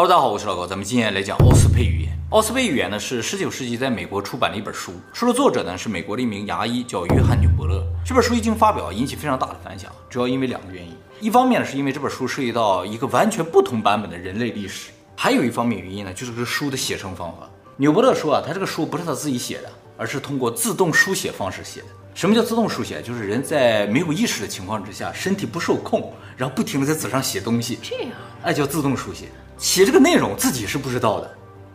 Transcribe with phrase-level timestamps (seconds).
[0.00, 2.18] Hello，大家好，我是老高，咱们今天来讲奥斯佩语言。
[2.30, 7.84] 奥斯佩语言呢是十九世纪在美国出版的一本书，书的作者呢是美国的一名牙医，叫约翰纽伯勒。
[8.02, 10.96] 这本书一经发表，引起非常大的反响，主要因为两个原因。
[11.20, 17.46] 一方面呢是因为这本书涉及到一个完全不同版本的人类历史，还有一方面原因呢就是这个书的写成方法。
[17.76, 21.88] 纽伯勒说啊，他这个书不是他自己写的，而是通过自动书写方式写的。
[22.14, 23.02] 什么叫自动书写？
[23.02, 28.12] 就是人在没有意识的情况之下，身体不受控，然后不停的在纸上写东西，这样，
[28.42, 29.26] 哎，叫自动书写。
[29.60, 31.30] 写这个内容自己是不知道的，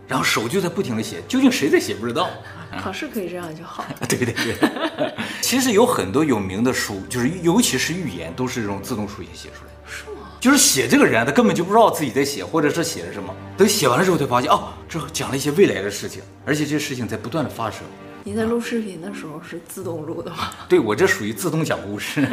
[0.08, 2.28] 然后手就在不停的写，究竟谁在写不知道。
[2.82, 3.86] 考试可以这样就好。
[4.10, 9.88] 对对对，其实有很多有名的书，就是尤其是寓言，都是这种自动书写写出来的。
[9.88, 10.28] 是吗？
[10.42, 13.34] 就是写这个人，他根本就不知道自己在写，或者是写的什么。
[13.56, 17.82] 等写完了之后才发现，哦，这讲了一些未来的事情，而且这些事情在不断的发生。
[18.24, 20.50] 你在录视频的时候是自动录的吗？
[20.68, 22.28] 对，我这属于自动讲故事。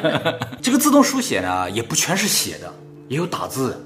[0.60, 2.72] 这个自动书写呢，也不全是写的，
[3.08, 3.80] 也有打字的。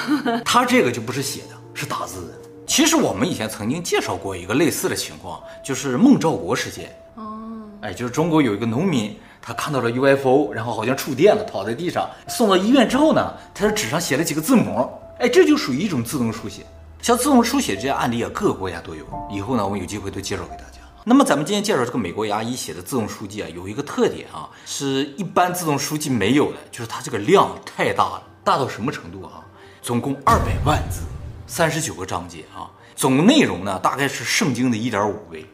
[0.44, 1.48] 他这个就不是写的。
[1.74, 2.34] 是打字的。
[2.66, 6.94] 其实我们以前曾经介绍过一个类似的情况，就是孟兆国事件。
[7.14, 7.48] 哦，
[7.80, 14.86] 哎，就是中国有一个农民，他看到了 UFO，然后好像触电了，躺在地上，送到医院之后呢，他在纸上写了几个字母。
[15.18, 16.62] 哎，这就属于一种自动书写。
[17.00, 19.04] 像自动书写这些案例啊，各个国家都有。
[19.30, 20.78] 以后呢，我们有机会都介绍给大家。
[21.04, 29.40] 那么咱们今天介绍这个美国牙医写的自动书记啊，有一个特点啊，是一般自动书记没有的，就是它这个量太大了，大到什么程度啊？
[29.82, 31.02] 总共二百万字。
[31.48, 35.44] 三十九个章节啊，总内容呢大概是圣经的一点五倍，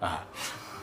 [0.00, 0.20] 啊，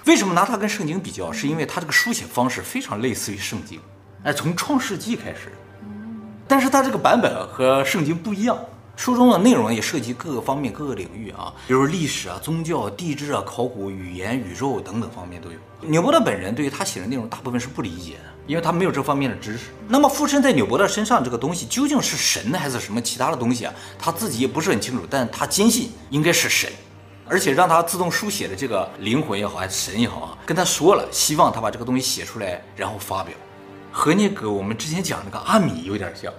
[0.05, 1.29] 为什么拿它跟圣经比较？
[1.29, 3.79] 是因为它这个书写方式非常类似于圣经，
[4.23, 5.51] 哎，从创世纪开始，
[6.47, 8.57] 但是它这个版本和圣经不一样。
[8.95, 15.57] 书中的内容也涉及各个方面、各个领域啊，比如历史啊、宗教、地质啊、考古、语言、宇宙等等方面都有。
[15.81, 19.65] 纽伯特本人对于他写的内容大部分是不理解的，因为他没有这方面的知识。
[19.87, 23.73] 那么附身在纽伯特身上这个东西究竟是神还是什么其他的东西啊？
[23.99, 26.71] 他自己也不是很清楚，但他坚信应该是神，
[27.27, 33.35] 而且让他自动书写的这个灵魂也好，还是神也好啊，跟他说了，希望他把这个东西写出来，然后发表，
[33.91, 36.31] 和那个我们之前讲那个阿米有点像。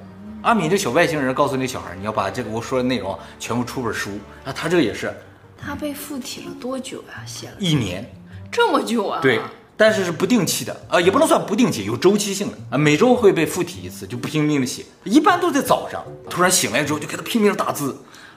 [0.42, 4.10] 阿米这小外星人告诉那小孩，你要把这个我说的内容全部出本书。
[4.44, 5.12] 啊他这个也是，
[5.60, 7.24] 他被附体了多久呀？
[7.26, 8.08] 写了一年，
[8.50, 9.20] 这么久啊？
[9.20, 9.41] 对，
[9.76, 17.97] 但是是不定期的啊，也不能算不定期，有周期性的啊，每周会被附体一次，就不拼命的写，一般都在早上，突然醒来之后就给他拼命的打字。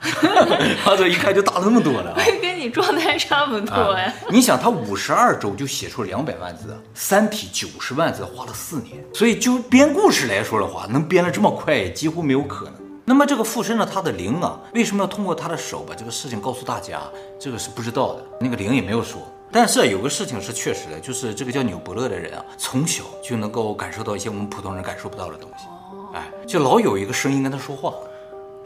[0.82, 4.12] 他这一看就打了那么多了， 会跟你状态差不多呀。
[4.28, 12.74] 你想，他五十二周就写出两百万字，《三体》九十万字花了四年，所以就编故事来说的话，能编得这么快，几乎没有可能。
[13.06, 17.00] 那么这个附身了他的灵啊，为什么要通过他的手把这个事情告诉大家？
[17.40, 19.22] 这个是不知道的，那个灵也没有说。
[19.50, 25.64] 但是有个事情是确实的，就是这个叫纽伯勒的人啊，从小就能够感受到一些我们普通人感受不到的东西。
[26.12, 27.94] 哎，就老有一个声音跟他说话。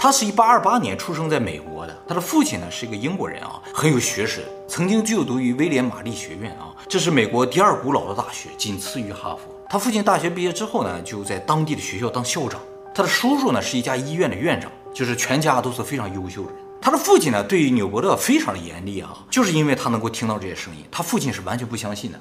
[0.05, 9.51] 他是一八二八年出生在美国的，他的父亲呢是一个英国人啊，很有学识，曾经就读于威廉玛丽学院啊，这是美国第二古老的大学，仅次于哈佛。
[9.67, 12.61] 他父亲大学毕业之后呢，就在当地的学校当校长。
[12.95, 16.61] 他的叔叔呢是一家医院的院长，就是全家都是非常优秀的人。
[16.83, 22.21] 他的父亲呢对于纽伯勒非常的严厉啊，就是因为他能够听到这些声音，他父亲是完全不相信的。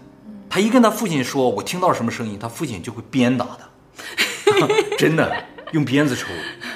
[0.50, 4.68] 他一跟他父亲说我听到什么声音，他父亲就会鞭打他，
[4.98, 5.30] 真的
[5.74, 6.28] 用鞭子抽。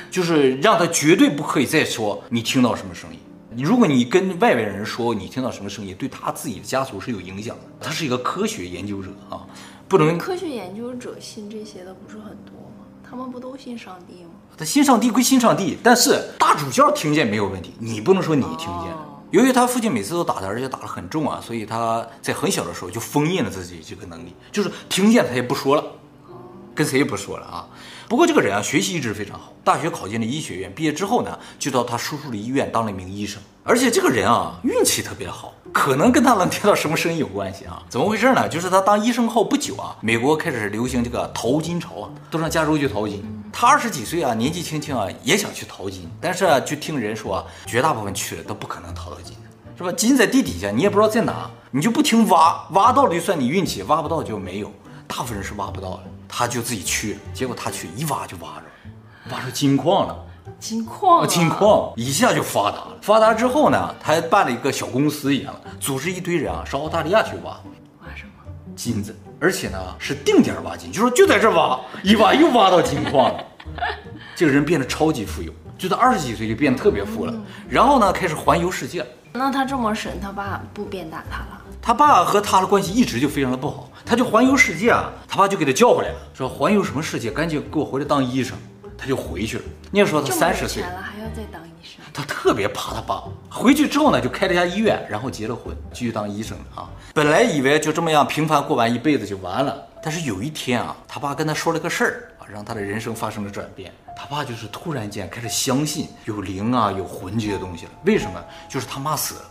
[0.10, 3.20] 就是让他绝对不可以再说你听到什么声音。
[3.64, 7.64] 如果你跟外边人说你听到什么声音，对他自己的家族是有影响的。
[7.82, 9.46] 他是一个科学研究者啊，
[9.88, 10.18] 不能。
[10.18, 12.86] 科学研究者信这些的不是很多吗？
[13.10, 14.30] 他们不都信上帝吗？
[14.56, 18.92] 他信上帝归信上帝，但是大主教听见没有问题，你不能说你听见。
[18.92, 19.24] 哦。
[19.32, 25.84] 由于他父亲每次都打他，而且打得很重啊，所以他在很小的时候就封印了自己这个能力，就是听见他也不说了，
[26.78, 27.66] 跟谁也不说了啊。
[28.08, 29.52] 不过这个人啊，学习一直非常好。
[29.64, 33.42] 大学考进了医学院，毕业之后呢，就到他叔叔的医院当了一名医生。
[33.64, 37.82] 而且这个人啊，运气特别好，可能跟他能听到什么声音有关系啊？
[37.90, 38.48] 怎么回事呢？
[38.48, 43.26] 就是他当医生后不久啊，美国开始流行这个淘金潮啊，都上加州去淘金。
[43.52, 46.08] 他二十几岁啊，年纪轻轻啊，也想去淘金。
[46.22, 49.36] 但是啊，就听人说啊，绝大部分去了都不可能淘到金，
[49.76, 49.92] 是吧？
[49.92, 54.72] 金在地底下，你也不知道在哪，你就不停挖，挖到了就算你运气，挖不到就没有。
[55.08, 56.04] 大部分人是挖不到的。
[56.28, 58.64] 他就自己去，结果他去一挖就挖着，
[59.32, 60.18] 挖出金矿了，
[60.60, 62.98] 金矿，金矿一下就发达了。
[63.02, 67.52] 发达之后呢，他还办了一个小公司一样，组织一堆人啊，上澳大利亚去挖，
[68.02, 68.32] 挖什么？
[68.76, 73.44] 金子，而且呢是定点挖金，就说就在这挖，一挖又挖到金矿了。
[74.36, 77.34] 这个人变得超级富有，就在二十几岁就变得特别富了，
[77.70, 79.06] 然后呢开始环游世界。
[79.34, 81.62] 那他这么神，他爸不鞭打他了？
[81.88, 88.58] 他爸和他的关系一直就非常的不好，他就环游世界啊，他爸就给他叫回来了，说环游什么世界，赶紧给我回来当医生。
[88.98, 89.64] 他就回去了。
[89.90, 92.04] 那个时候他三十岁了，还要再当医生。
[92.14, 93.24] 他特别怕他爸。
[93.50, 96.90] 回去之后呢，就开了一家医院，然后结了婚，继续当医生啊。
[97.14, 103.94] 本来以为就这么样平凡过完一辈子就完了，但是有一天啊，他爸跟他说了个事儿啊，让他的人生发生了转变。
[104.14, 107.92] 他爸就是突然间开始相信有灵啊、有魂这些东西了。
[108.04, 108.44] 为什么？
[108.68, 109.42] 就是他妈死了。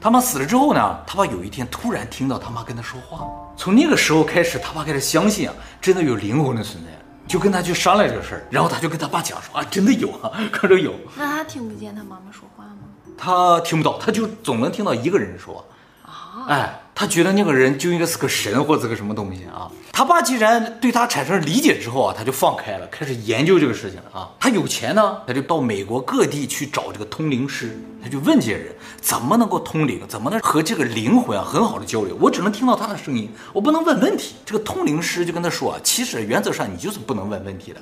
[0.00, 3.26] 他妈死了之后呢，他爸有一天突然听到他妈跟他说话。
[3.56, 6.90] 从那个时候开始，他爸开始相信啊，真的有灵魂的存在，
[7.28, 8.46] 就跟他去商量这个事儿。
[8.50, 10.94] 然后他就跟他爸讲说啊，真的有啊， 可是有。
[11.16, 12.78] 那他听不见他妈妈说话吗？
[13.18, 15.62] 他听不到，他就总能听到一个人说
[16.02, 16.48] 啊。
[16.48, 19.72] 哎，他觉得那个人就应该是个神或者是个什么东西啊。
[19.90, 24.28] 他爸既然对他产生理解之后啊，他就放开了，开始研究这个事情了啊。
[24.38, 28.66] 他有钱呢，他就到美国各地去找这个通灵师，他就问这些人
[29.00, 32.14] 怎么能够通灵，怎么能和这个灵魂啊很好的交流。
[32.20, 34.34] 我只能听到他的声音，我不能问问题。
[34.44, 37.80] 这个通灵师就跟他说啊，其实原则上你就是不能问问题的。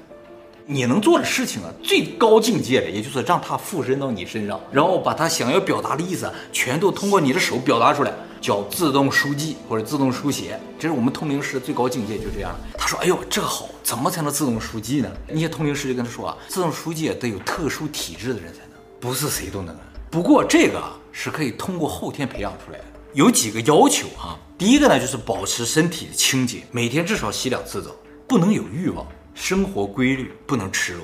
[0.70, 10.61] 你能做的事情啊，最高境界的，也就是让他附身到你身上，然后把他想要表达的意思全都通过你的手表达出来，叫自动书记或者自动书写。
[10.79, 12.55] 这是我们通灵师最高境界，就这样。
[12.76, 19.75] 他说：“哎呦，这个好，怎么才能自动书记呢？”那些通灵师就跟他说啊，自动书记得有特殊体质的人才能，不是谁都能。
[20.11, 22.85] 不过这个啊是可以通过后天培养出来的，
[23.15, 24.37] 有几个要求啊。
[24.59, 27.91] 第一个呢，就是保持身体的清洁，每天至少洗两次澡，
[28.26, 29.06] 不能有欲望。
[29.38, 31.00] 生活规律，不能吃肉，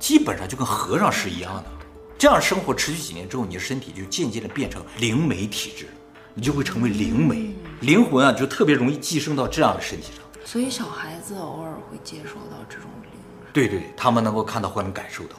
[0.00, 1.64] 基本上就跟和尚是一样的。
[2.16, 5.86] 这样生活持续几年之后，你的身体就渐渐的变成灵媒体质，
[6.32, 10.24] 你就会成为灵媒，灵魂啊就特别容易寄生到这样的身体上。
[10.42, 13.10] 所以小孩子偶尔会接受到这种灵，
[13.52, 15.36] 对对，他们能够看到或能感受到，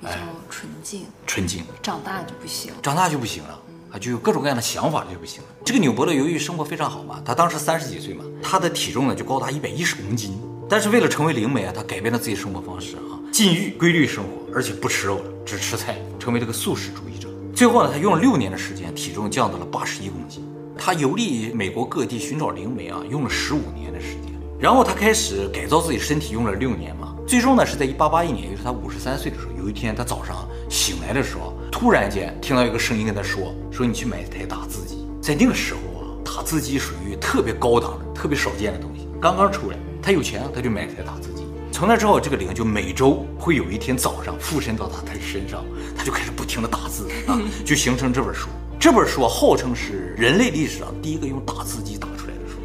[0.00, 0.12] 比较
[0.48, 1.64] 纯净，纯净。
[1.82, 3.60] 长大就不行，长大就不行了。
[3.90, 5.48] 啊，就有各种各样的想法就不行了。
[5.66, 10.40] 这个纽伯勒由于生活非常好嘛，他当时三十几岁嘛，他的体重呢就高达一百一十公斤。
[10.72, 17.28] 但是为了成为灵媒啊，他改变了自己生活方式啊，禁欲、规律生活，而且不吃肉了，只吃菜，成为这个素食主义者。
[17.54, 20.42] 最后呢，他用了六年的时间，体重降到了八十一公斤。
[20.78, 24.32] 他游历美国各地寻找灵媒啊，用了十五年的时间。
[24.58, 27.14] 然后他开始改造自己身体，用了六年嘛。
[27.26, 39.76] 最终呢，是在一八八一年，也就是他五十三岁的时候，有一天他早上醒来的时候，突然间听到一个声音跟他说：“说你去买一台打字机。”在那个时候啊，打字机属于特别高档的、特别少见的东西，刚刚出来。
[40.02, 41.44] 他有钱啊，他就买了台打字机。
[41.70, 45.64] 从那之后，这个灵就每周会有一天早上附身到他的身上，
[45.96, 48.48] 他就开始不停的打字啊， 就形成这本书。
[48.78, 52.58] 这本书号称是人类历史上第一个用打字机打出来的书。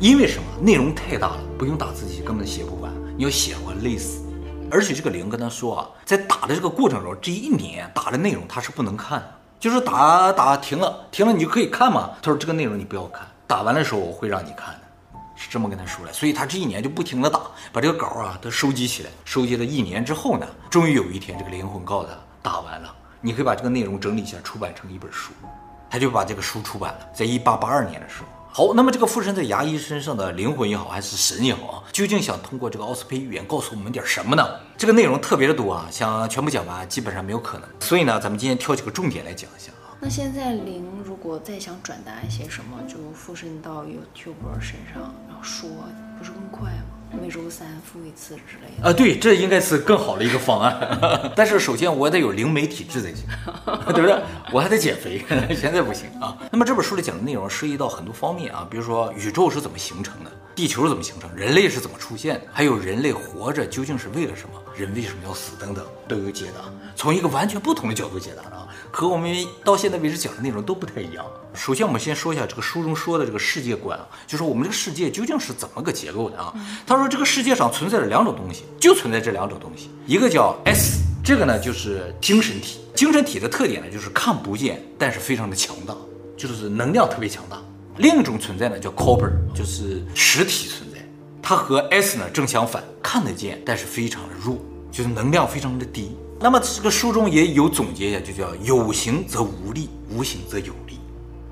[0.00, 0.44] 因为什么？
[0.60, 4.22] 内容太大了，不用打字机根本写不完，你要写完累死。
[4.70, 12.10] 而且这个灵跟他说啊，在打的这个过程中，这一年打的内容他是不能看的，就是打打停了，停了你就可以看嘛。
[12.20, 14.80] 他说这个内容你不要看，打完的时候我会让你看的。
[15.50, 17.40] 这么跟他说的，所以他这一年就不停地打，
[17.72, 19.10] 把这个稿啊都收集起来。
[19.24, 25.32] 收集了一年之后呢，终于有一天，这个灵魂告诉他，打完了，你可以把这个内容整理一下，出版成一本书。
[25.90, 28.26] 他就把这个书出版了，在一八八二年的时候。
[28.52, 34.48] 好，那么这个附身在牙医身上的灵魂也好，还是神也好啊，究竟想通过这个奥斯佩预言告诉我们点什么呢？
[34.76, 37.68] 这个内容特别的多啊，想全部讲完基本上没有可能。
[37.80, 39.72] 所以呢，咱们今天挑几个重点来讲一下。
[40.02, 45.68] 那现在灵如果再想转达一些什么，就附身到 YouTuber 身上，然后说，
[46.18, 47.18] 不是更快吗？
[47.20, 51.32] 每周三附一次之类的啊，对，这应该是更好的一个方案。
[51.36, 53.26] 但是首先我得有灵媒体质才行，
[53.92, 54.18] 对不对？
[54.52, 55.22] 我还得减肥，
[55.54, 56.34] 现在不行啊。
[56.50, 66.64] 那么这本书里讲的内容涉及到很多方面啊，比如说宇宙是怎么形成的，地球是怎么形成，人类是怎么出现的，还有人类活着究竟是为了什么，人为什么要死等等，都有解答，
[66.96, 71.24] 从一个完全不同的角度解答的啊，和我们到现在为止讲的内容都不太一样。
[71.54, 76.54] 首先，我们先说一下这个书中说的这个世界观啊，就是我们这个世界究竟是怎么个结构的啊？
[76.86, 85.94] 他说，这个世界上存在着两种东西，就存在这两种东西，一个叫 S，这个呢就是精神体，精神体的特点呢就是看不见，但是非常的强大，
[86.36, 87.60] 就是能量特别强大。
[87.96, 90.98] 另一种存在呢叫 Copper，就是实体存在，
[91.42, 94.56] 它和 S 呢正相反，看得见，但是非常的弱，
[94.92, 96.16] 就是能量非常的低。
[96.42, 100.98] 那么这个书中也有总结一下，就叫有形则无力，无形则有力。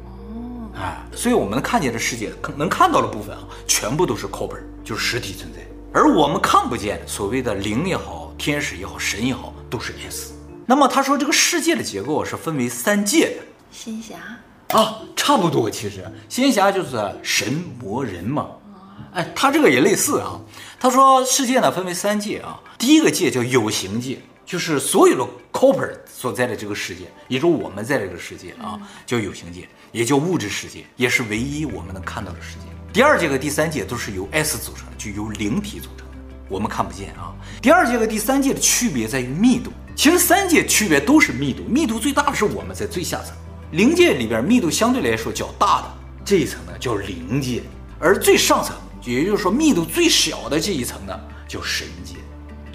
[0.02, 5.58] 哦哎，所以我们能看见的世界，能看到的部分啊，全部都是 Copper，就是实体存在。
[5.92, 10.32] 而我们看不见所谓的灵也好，天使也好，神也好，都是 S。
[10.64, 13.42] 那么他说这个世界的结构是分为三界的。
[13.70, 14.14] 仙侠
[14.68, 15.70] 啊，差不多。
[15.70, 18.46] 其实仙侠就是神魔人嘛。
[19.12, 20.40] 哎，他这个也类似啊。
[20.80, 24.18] 他说世界呢分为三界啊，第一个界叫有形界。
[24.48, 32.64] 就是所有的 Copper 所在的这个世界，也就是我们在这个世界啊，叫有形界，也叫物质世界，也是唯一我们能看到的世界。
[32.90, 36.14] 第二界和第三界都是由 S 组成的，就由灵体组成的。
[36.48, 37.34] 我们看不见啊。
[37.60, 43.36] 第二界和第三界的区别在于密度，其实三界区别都是密度，密度最大的是我们在最下层。
[43.72, 47.60] 灵界里边密度相对来说较大的这一层呢叫灵界，
[48.00, 48.74] 而最上层，
[49.04, 51.14] 也就是说密度最小的这一层呢
[51.46, 52.14] 叫神界，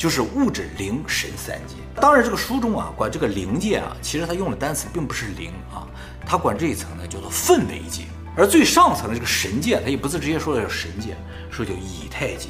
[0.04, 1.76] 就是物质灵神三界。
[1.96, 5.88] 当然，这个书中啊管这个灵界啊，其实他用的单词并不是灵啊，
[6.26, 8.04] 他管这一层呢叫做氛围界。
[8.36, 11.16] 而最上层的这个神界，他也不是直接说的叫神界，
[11.50, 12.50] 说叫以太界。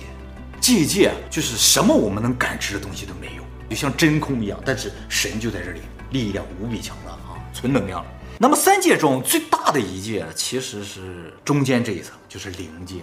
[0.59, 4.59] 这界就是什么我们能感知的东西都没有，就像真空一样。
[4.65, 8.03] 但是神就在这里，力量无比强大啊，纯能量。
[8.39, 12.95] 那么三界中最大的一界其实是中间这一层，就是灵界。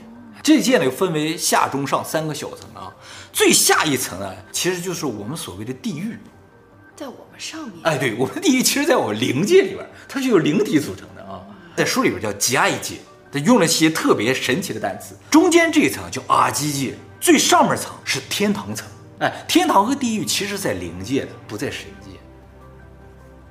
[0.43, 2.91] 这界呢又分为下中上三个小层啊。
[3.33, 6.19] 最下一层啊，其实就是我们所谓的地狱，
[6.97, 7.73] 在我们上面。
[7.85, 11.41] 哎，对，我们地狱其实在我们灵界里边，它是由灵体组成的啊。
[11.77, 12.97] 在书里边叫极爱界，
[13.33, 15.17] 它用了些特别神奇的单词。
[15.31, 18.87] 中间这一层叫阿基界，最上面层是天堂层。
[19.21, 22.11] 哎，天堂和地狱其实在灵界的，不在神界。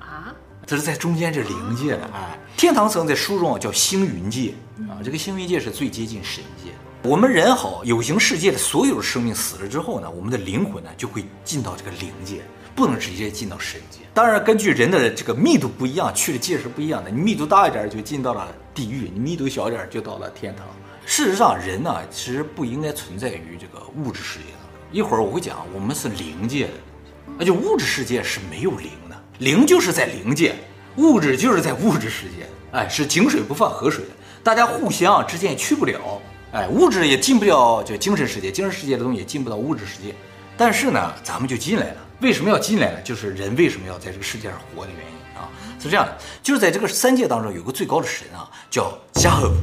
[0.04, 0.34] 啊？
[0.66, 2.04] 这是在中间这灵界的。
[2.12, 4.52] 哎，天堂层在书中叫星云界
[4.88, 6.59] 啊，这个星云界是最接近神界。
[7.02, 12.42] 我们人好有形世界的所有生命死了之后呢，我们的灵魂呢就会进到这个灵界。
[12.72, 17.10] 不能直接进到神界，当然根据人的这个密度不一样，去的界是不一样的。
[17.10, 20.66] 你密度大一点就进到了地狱，你密度小一点就到了天堂。
[21.04, 24.70] 事实上，人呢其实不应该存在于这个物质世界当中。
[24.92, 26.72] 一会儿我会讲，我们是灵界的，
[27.38, 30.54] 而且物质世界是没有灵的，灵就是在灵界，
[30.96, 32.46] 物质就是在物质世界。
[32.72, 34.04] 哎，是井水不犯河水，
[34.42, 36.22] 大家互相之间去不了。
[36.52, 40.14] 哎，物质也进不了就精神世界，精神世界的东西也进不到物质世界。
[40.56, 41.96] 但是呢，咱们就进来了。
[42.20, 43.00] 为什么要进来呢？
[43.02, 45.48] 就是人为什么要在这个世界上活的原因啊，
[45.80, 49.54] 是这样的，就是在这个三界当中有个最高的神啊，叫加贺夫。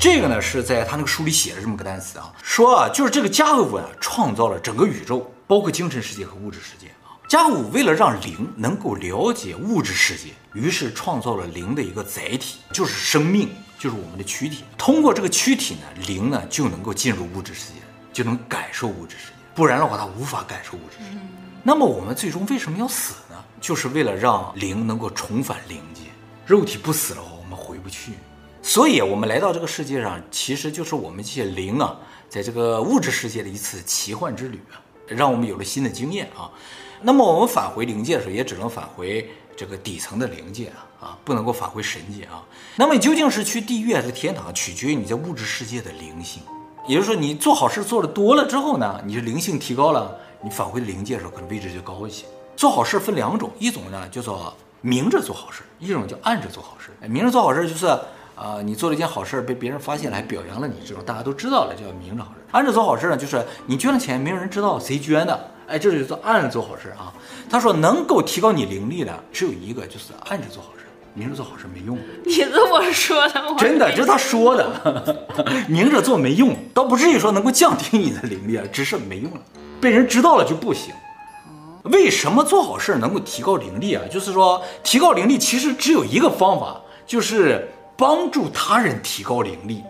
[0.00, 7.14] 这个呢是在他那个书里写了这么个单词啊，说啊，就是这个加贺夫啊，创造了整个宇宙，包括精神世界和物质世界啊。
[7.28, 13.50] 加贺夫为了让灵能够了解物质世界，于是创造了灵的一个载体，就是生命，
[13.80, 14.62] 就是我们的躯体。
[14.76, 17.80] 通过这个躯体呢，灵呢就能够进入物质世界，
[18.12, 19.32] 就能感受物质世界。
[19.54, 21.18] 不然的话，它无法感受物质世界。
[21.62, 23.36] 那么我们最终为什么要死呢？
[23.58, 26.02] 就是为了让灵能够重返灵界。
[26.46, 28.12] 肉体不死的话，我们回不去。
[28.62, 31.96] 所以，我们来到这个世界上，其实就是我们这些灵啊，
[32.28, 36.50] 在这个物质世界的一次奇幻之旅啊，让我们有了新的经验啊。
[37.00, 42.44] 那么我们返回灵界的时候，也只能返回这个底层的灵界啊，啊，不能够返回神界啊。
[42.76, 46.42] 那么你究竟是去地狱还是天堂，取决于你在物质世界的灵性。
[46.86, 52.24] 也就是说，你做好事做的多了之后呢，你的灵性提高了，你返回灵界的时候，可能位置就高一些。
[52.56, 56.90] 做好事分两种，一种呢叫做明着做好事，一种叫暗着做好事。
[57.08, 57.86] 明着做好事就是、
[58.34, 62.40] 呃，你做了一件好事被别人发现了，还表扬了你，这种大家都知道了，叫明着好事。
[62.50, 67.12] 暗着做好事呢，就是你捐了钱，没有人知道谁捐的，哎，这就叫暗着做好事啊。
[67.48, 70.86] 他说能够提高你灵力的只有一个，就是暗着做好事。
[71.12, 73.56] 明着做好事没用，你这么说的吗？
[73.58, 75.26] 真的，这是他说的。
[75.68, 79.40] 明着做没用，倒不至于说能够降低你的灵力啊，只是没用了，
[79.80, 80.94] 被人知道了就不行。
[81.84, 84.02] 为什么做好事能够提高灵力啊？
[84.10, 89.82] 就是说，提高灵力其实只有一个方法，就是帮助他人提高灵力。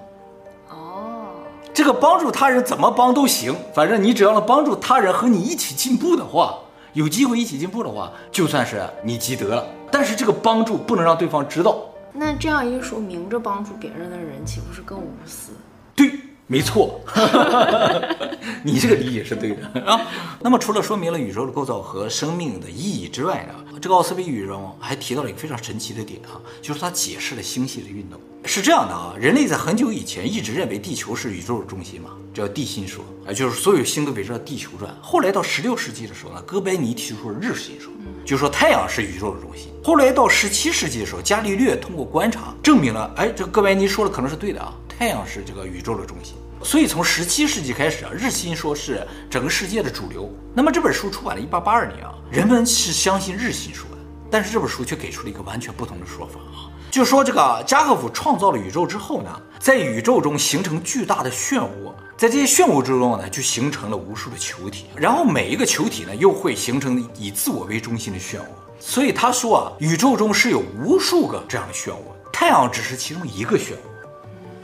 [0.70, 1.34] 哦，
[1.74, 6.58] 这个帮助他人怎么帮都行，反正你只要能帮助他人和你一起进步的话，
[6.94, 9.66] 有机会一起进步的话，就算是你积德了。
[9.90, 11.84] 但是这个帮助不能让对方知道。
[12.12, 15.52] 那这样一说，明着帮助别人的人岂不是更无私？
[15.94, 16.10] 对，
[16.50, 17.00] 没错。
[18.64, 20.00] 你这个理解是对的啊。
[20.40, 28.20] 那么除了说明了宇宙的构造和生命的意义之外呢，这个奥斯维宇宙还提到了一个非常神奇的点啊，就是它解释了星系的运动。
[28.44, 34.92] 是这样的啊，人类在很久以前一直认为地球是宇宙的中心嘛，叫地心说啊，就是所有星都围着地球转。
[35.00, 37.92] 后来到十六世纪的时候呢，哥白尼提出了日心说。
[38.26, 39.72] 就说太阳是宇宙的中心。
[39.82, 46.34] 后来到十七世纪的时候，伽利略通过观察证明了，哎，这哥白尼说的可能是对的啊，太阳是这个宇宙的中心。
[46.62, 50.30] 所以从十七世纪开始啊，日心说是整个世界的主流。
[50.54, 53.96] 那么这本书出版了一八八二年啊，人们是相信日心说的，
[54.30, 61.92] 但是这本书却给出了一个完全不同的说法啊，就说这个加贺夫创造了宇宙之后呢，在宇宙中形成巨大的漩涡。
[62.16, 68.44] 在这些漩涡之中呢，就形成了无数的球体，然后每一个球体呢，又会形成以自我为中心的漩涡。
[68.78, 73.72] 所以他说啊，宇宙中是有无数个这样的漩涡，太阳只是其中一个漩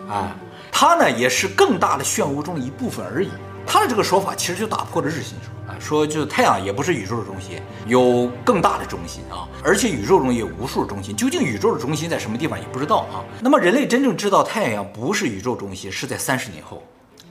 [0.07, 0.37] 涡，啊，
[0.79, 3.31] 它呢也是更大的漩涡中的一部分而已。
[3.67, 13.25] 他的这个说法其实就打破了日心说啊，说就是太阳也不是宇宙的中心，有更大的中心啊，而且宇宙中也有无数中心，究竟宇宙的中心在什么地方也不知道啊。
[13.41, 16.83] 那么人类真正知道太阳不是宇宙中心，是在三十年后。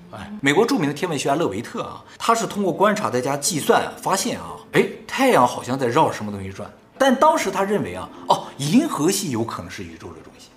[0.10, 6.68] 哎，美国著名的天文学家勒维特啊，他是通过观察再加计算发现啊，哎，太阳好像在绕什么东西转。
[6.98, 10.50] 但当时他认为啊，哦，银河系有可能是宇宙的中心。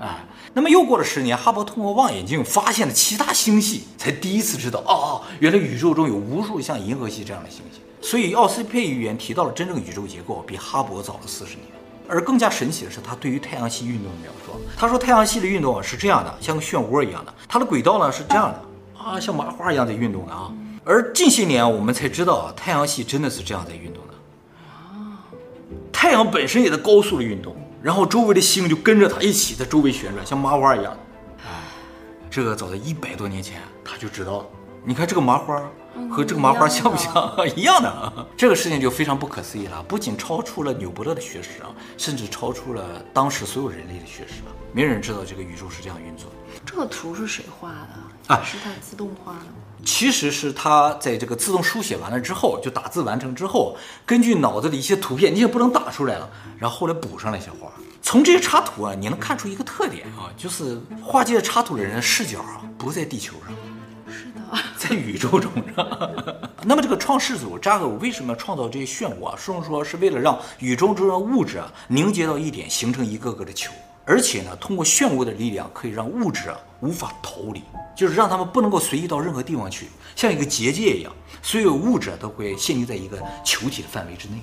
[0.00, 0.24] 哎，
[0.56, 7.80] 那么又过了十年，哈勃通过望远镜发现了其他星系，才第一次知道，哦哦，原来宇宙中有无数像银河系这样的星系。
[8.00, 11.66] 所以奥斯佩预言提到了真正宇宙结构比哈勃早了四十年。
[12.06, 14.60] 而更加神奇的是，他对于太阳系运动的描述。
[14.76, 20.52] 他说，太阳系的运动是这样的，像个漩涡一样的，它的轨道呢是这样的啊，像麻花一样在运动的啊。
[20.84, 24.14] 而近些年我们才知道，太阳系真的是这样在运动的
[24.60, 25.18] 啊。
[25.90, 30.96] 太阳本身也在高速的运动，然后周围的星就跟着它一起在周围旋转，像麻花一样。
[31.44, 31.50] 哎，
[32.30, 34.46] 这个早在一百多年前他就知道了。
[34.82, 35.62] 你看这个麻花。
[36.10, 37.12] 和这个麻花像不像？
[37.54, 44.50] 一样的，这个事情就非常不可思议了，不仅超出了纽伯特的学识啊，甚至超出了当时所有人类的学识啊。
[44.72, 46.28] 没人知道这个宇宙是这样运作。
[46.66, 48.34] 这个图是谁画的？
[48.34, 49.46] 啊，是他自动画的。
[49.84, 53.76] 其实是他在这个自动书写完了之后，就打字完成之后，
[54.06, 57.70] 根据脑子里一些图片，你也不能打出来了，然后后来补上了一些画。
[58.02, 63.54] 从这些插图啊，你能看出一个特点啊，就是画这些插图的人的视角啊，不在地球上。
[64.06, 64.40] 是的
[64.76, 65.50] 在宇宙中，
[66.62, 69.34] 那么这个创世主扎克为什么要创造这些漩涡啊？
[69.36, 73.72] 书中说是为了让宇宙中的物质啊凝结到一点，形成一个个的球，
[74.06, 77.62] 而且呢，通过漩涡的力量可以让物质啊无法逃离，
[77.96, 84.34] 就是让他们不能够随意到任何地方去，像一个结界一样，所有物质都会限定在一个球体的范围之内。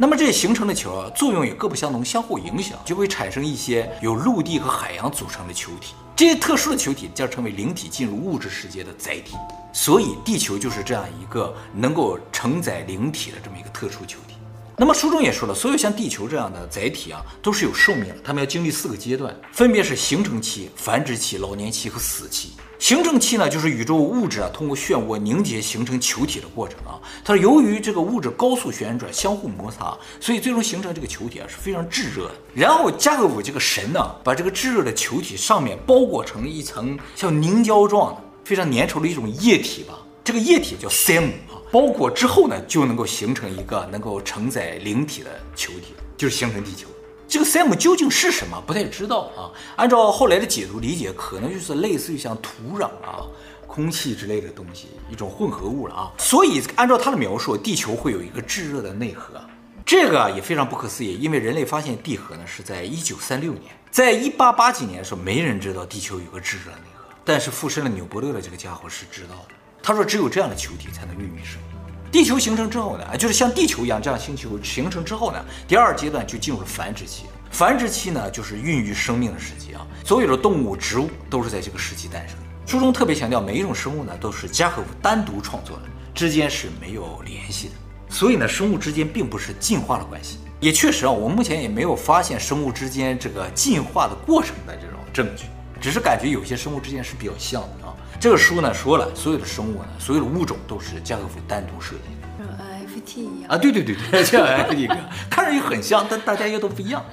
[0.00, 5.94] 那么这些形成的球啊，作用也各不相同，相互影响，就会产生一些由陆地和海洋组成的球体。
[6.14, 9.36] 这些特殊的球体将成为灵体进入物质世界的载体，
[9.72, 14.36] 所以地球就是这样一个能够承载灵体的这么一个特殊球体。
[14.80, 22.52] 那么书中也说了，所有像地球这样的载体啊，都是有寿命的，它们要经历四个阶段，分别是形成期、繁殖期、老年期和死期。
[22.78, 26.94] 形成期呢，就是宇宙物质啊通过漩涡凝结形成球体的过程啊。
[27.24, 32.34] 它是由于这个物质高速旋转、相互摩擦，所以最终形成这个球体啊是非常炙热的。
[32.54, 39.98] 然后加格伍这个神呢，把这个炙热的球体上面包裹成一层像凝胶状的、非常粘稠的一种液体吧。
[40.22, 46.88] 这个液体叫 SEM 啊，包裹之后呢，就能够形成一个能够承载灵体的球体，就是形成地球。
[47.28, 48.58] 这个 SEM 究竟是什么？
[48.66, 49.52] 不太知道啊。
[49.76, 53.20] 按照后来的解读理解，可能就是类似于像土壤啊、
[53.66, 56.10] 空气之类的东西，一种混合物了啊。
[56.16, 59.38] 所以按照他的描述，地球会有一个炙热的内核。
[59.84, 69.54] 这个也非常不可思议，因为人类发现地核呢是在一九三六年，在一八八几年的时候，没人知道地球有个炙热的内核，但是附身了纽伯勒的这个家伙是知道的。
[69.88, 72.12] 他说，只有这样的球体才能孕育生命。
[72.12, 77.24] 地球形成之后呢，就是像地球一样这样星球形成之后呢，第二阶段就进入了繁殖期。
[77.50, 79.86] 繁殖期呢，就是孕育生命的时期啊。
[80.04, 82.42] 所有的动物、植物都是在这个时期诞生的。
[82.66, 87.74] 书中特别强调，每一种生物呢都是加贺夫单独创作的，之间是没有联系的。
[88.10, 90.36] 所以呢，生物之间并不是进化的关系。
[90.60, 95.44] 也确实啊，我们目前也没有发现生物之间这个进化的过程的这种证据，
[95.80, 97.94] 只是感觉有些生物之间是比较像的啊。
[98.20, 104.98] 这个书呢说了，所有的生物呢，所有的物种都是加贺夫单独设计的，像 NFT 一样啊，对对对对，像 NFT 一样，
[105.30, 107.04] 看着也很像，但大家又都不一样。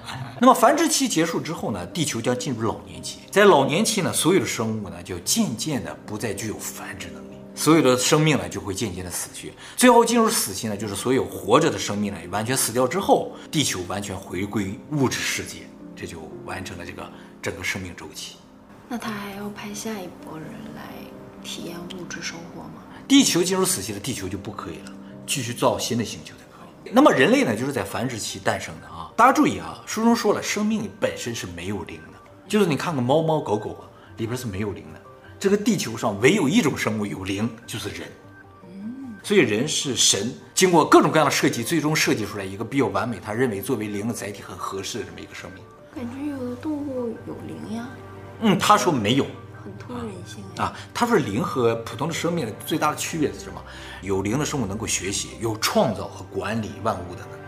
[0.42, 17.08] 那么繁殖期结束之后呢，地球将进入老年期，在老年期呢，所有的生物呢就渐渐的不再具有繁殖能力，所有的生命呢就会渐渐的死去，最后进入死期呢，就是所有活着的生命呢完全死掉之后，地球完全回归物质世界，这就完成了这个
[17.44, 18.38] 整个生命周期。
[18.88, 20.94] 那他还要派下一波人来
[21.44, 22.84] 体验物质生活吗？
[23.08, 24.94] 地球进入死期了，地球就不可以了，
[25.26, 26.92] 继续造新的星球才可以。
[26.92, 29.12] 那么人类呢，就是在繁殖期诞生的啊。
[29.16, 33.86] 大家注意啊，书中说了，生命本身是没有灵的，就是你看看猫猫狗狗啊，
[34.18, 35.02] 里边是没有灵的。
[35.40, 38.08] 这个地球上唯有一种生物有灵，就是人。
[38.68, 45.64] 嗯，所以人是神经过各种各样的设计，最终设计出来一个比较完美，他认为作为灵的载体很合适的这么一个生命。
[45.96, 47.88] 感觉有的动物有灵呀。
[48.42, 49.26] 嗯，他说没有，
[49.64, 50.74] 很通人性啊。
[50.94, 53.62] 他说灵和普通的生命最大的区别是什么？
[54.02, 57.44] 有灵的生物能够学习，有创造和管理万物的能力。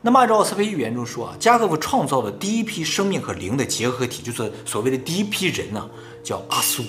[0.00, 5.88] 那么按照奥斯培预言中说啊，加贺夫创造的第一批生命和灵的结合体，就是所谓的第一批人呢，
[6.24, 6.82] 叫阿苏。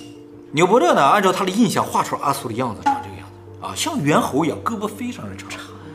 [0.51, 5.49] 纽伯特呢，按照他的印象画出阿苏的样子，长这个样子啊，像猿猴一样，胳膊非常的长。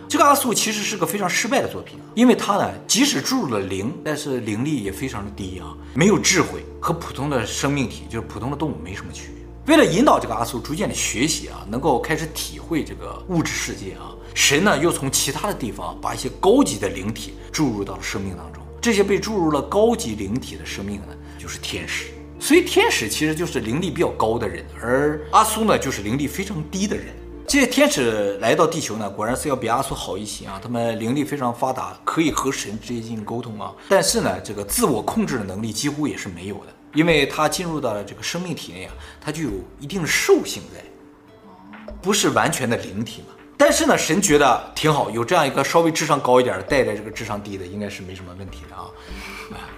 [0.08, 9.44] 这个阿苏其实是个非常失败的作品，因为他呢，即使注入了灵，但是灵力也非常的低啊，没有智慧，和普通的生命体，就是普通的动物没什么区别。
[9.66, 18.62] 为了引导这个阿苏逐渐的学习啊，能够开始体会这个物质世界啊，神呢又从其他的地方把一些高级的灵体注入到了生命当中。
[18.80, 22.06] 这些被注入了高级灵体的生命呢，就是天使。
[22.40, 27.06] 所以天使其实就是灵力比较高的人，而阿苏呢就是灵力非常低的人。
[27.48, 30.60] 这些天使来到地球呢，果然是要比阿苏好一些啊。
[30.62, 33.72] 他们灵力非常发达，可以和神直接进行沟通啊。
[33.88, 40.84] 但是呢，这个自我控制的能力几乎也是没有的，因为他进入到了这个生命体内啊，他就有一定的兽性在，
[42.02, 43.28] 不是完全的灵体嘛。
[43.56, 48.84] 但是呢，神觉得挺好，有这样一个稍微智商高一点的带来这个智商低的，应该是没什么问题的啊。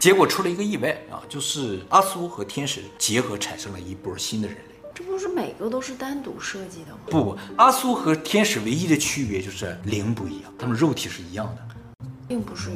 [0.01, 4.57] 结果出了一个意外啊，就是阿苏和天使结合产生了一波新的人。
[5.01, 6.99] 这不是每个都是单独设计的吗？
[7.07, 12.71] 不不，阿苏和天使唯一的区别就是灵不一样，他们肉体是一样的，并不是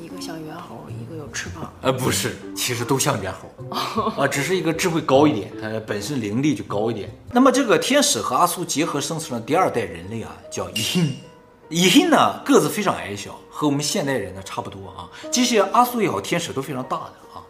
[0.00, 1.72] 一个像猿猴，一个有翅膀。
[1.82, 3.76] 呃，不是，其实都像猿猴，
[4.16, 7.10] 啊，只是一个智慧高一点，它本身灵力就高一点。
[7.32, 11.12] 那么这个天使和阿苏结合生成了第二代人类啊，叫伊辛。
[11.70, 15.10] 伊辛呢个子非常矮小，和我们现代人呢差不多啊。
[15.32, 17.42] 这些阿苏也好，天使都非常大的啊，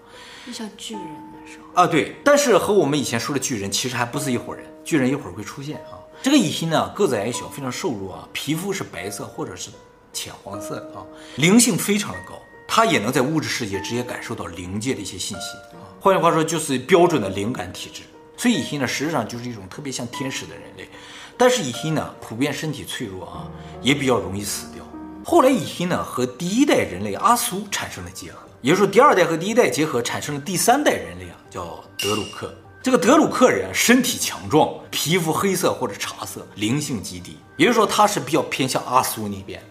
[0.47, 1.83] 就像巨人的时候。
[1.83, 4.65] 啊，对，但是和我们以前说的巨人其实还不是一伙人。
[4.85, 5.99] 巨人一会儿会出现啊。
[6.23, 9.71] 这个乙辛呢，个子矮小，非常瘦弱啊，皮肤是白色或者是
[10.13, 11.05] 浅黄色啊，
[11.37, 12.35] 灵性非常的高，
[12.69, 15.85] 他也能在物质世界直接感受到灵界的一些信息啊。
[16.01, 18.03] 换句话说，就是标准的灵感体质。
[18.37, 20.89] 所以乙辛呢，实际上就是一种特别像天使的人类。
[21.37, 23.49] 但是乙辛呢，普遍身体脆弱啊，
[23.83, 24.85] 也比较容易死掉。
[25.25, 28.44] 后来乙辛呢，和第一代人类阿苏产生了结合。
[28.65, 32.51] 也就是说，第二代和第一代结合，产生了第三代人类啊，叫德鲁克。
[32.83, 37.37] 这个德鲁克人身体强壮，皮肤黑色或者茶色，灵性极低。
[37.59, 39.63] 也就是说，他是比较偏向阿苏那边，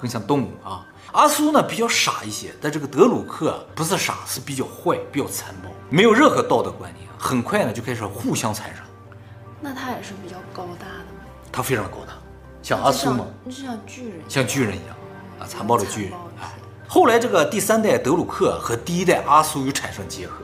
[0.00, 0.86] 更像动物啊。
[1.10, 8.82] 阿苏呢比较傻一些，但这个德鲁克不是傻，是比较坏，比较残暴，没有任何道德观念，很快呢就开始互相残杀。
[9.60, 11.26] 那他也是比较高大的吗？
[11.50, 12.12] 他非常的高大，
[12.62, 13.26] 像阿苏吗？
[13.46, 14.96] 就像巨人，像巨人一样
[15.40, 16.12] 啊，残暴的巨人。
[16.90, 20.36] 后来这个第三代德鲁克和第一代阿苏又产生结合，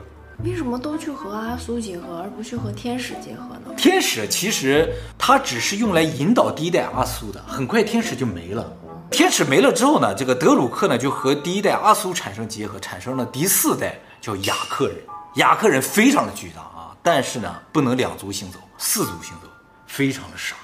[0.43, 3.73] 为什么都去和阿苏结合，而不去和天使结合呢？
[3.75, 8.71] 天使其实它只是用来引导第一代阿苏的，很快天使就没了。
[9.09, 14.97] 天使没了之后呢，这个德鲁克呢就和第一代阿苏产生结合，产生了第四代叫雅克人。
[15.37, 19.49] 雅克人非常的巨大啊，但是呢不能两足行走，四足行走，
[19.87, 20.55] 非常的傻，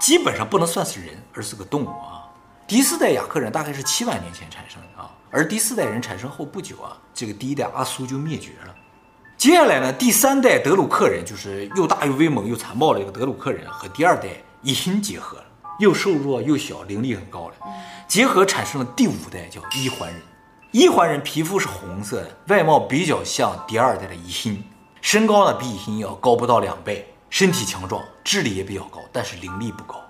[0.00, 2.24] 基本上不能算是人，而是个动物啊。
[2.66, 5.10] 第四代雅克人大概是七万年前产生的啊。
[5.30, 8.74] 而第四代人产生后不久啊，这个第一代阿苏就灭绝了。
[9.36, 14.28] 接下来呢，第三代德鲁克人就是又大又威猛又残暴的一个德鲁克人，和第二代
[14.62, 15.44] 伊辛结合了，
[15.78, 17.54] 又瘦弱又小，灵力很高了，
[18.08, 20.22] 结合产生了第五代叫伊环人。
[20.70, 24.64] 伊环人皮肤是红色的，外貌比较像第二代的伊辛，
[25.00, 30.02] 身高呢比伊辛要高不到两倍，身体强壮，智力也比较高，但是灵力不高。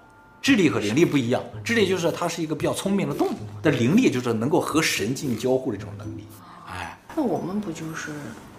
[0.47, 6.25] 智力和灵力不一样，智力就是它是一个比较聪明的动物，但灵力就是能够和神进行交互的这种能力。
[6.69, 8.13] 哎，那我们不就是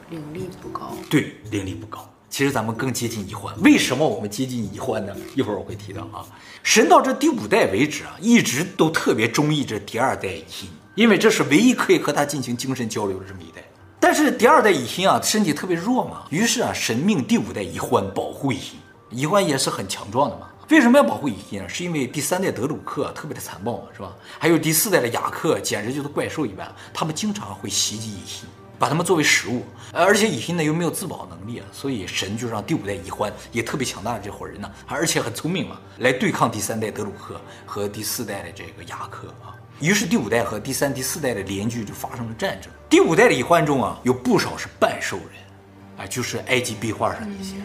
[0.10, 0.92] 灵力不高？
[1.10, 2.06] 对，灵力不高。
[2.30, 3.56] 其实咱们更接近乙欢。
[3.62, 5.16] 为什么我们接近乙欢呢？
[5.34, 6.28] 一会儿我会提到啊。
[6.62, 13.64] 神到这第五代为止啊，一直都特别中意这第二代乙辛，因为这是唯一可以和他进行精神交流的这么一代。
[13.98, 18.78] 但是第二代乙辛啊，身体特别弱嘛，于是啊，神命第五代乙欢保护乙辛。
[19.10, 20.48] 乙欢也是很强壮的嘛。
[20.70, 21.70] 为什么要保护乙辛呢？
[21.70, 24.14] 是因为第三代德鲁克特别的残暴嘛，是吧？
[24.38, 29.64] 还有第四代的雅克，简直就是怪兽一般，他们经常会袭击乙辛，把他们作为食物。
[29.94, 39.56] 而且乙辛呢又没有自保能力啊，所以神就让第五代乙欢也特别强大的这伙人呢，而且很聪明嘛，来对抗第三代德鲁克和第四代的这个雅克啊。
[39.80, 42.70] 于是第五代和第三、第四代的联军就发生了战争。
[42.90, 47.56] 第五代的乙欢中啊，有不少是半兽人，啊，就是埃及壁画上那些。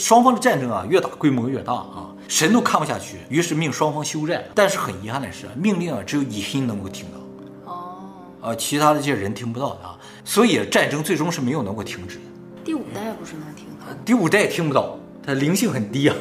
[0.00, 2.06] 双方的战争啊，越打规模越大啊。
[2.26, 4.42] 神都看不下去，于是命双方休战。
[4.54, 7.96] 但是很遗憾的是，命令啊只有乙辛能够听到，哦，
[8.40, 12.22] 啊，其他的这些人听不到的啊，所以战争最终是没有能够停止的。
[12.64, 13.86] 第五代不是能听到？
[14.04, 16.16] 第五代听不到，他灵性很低啊，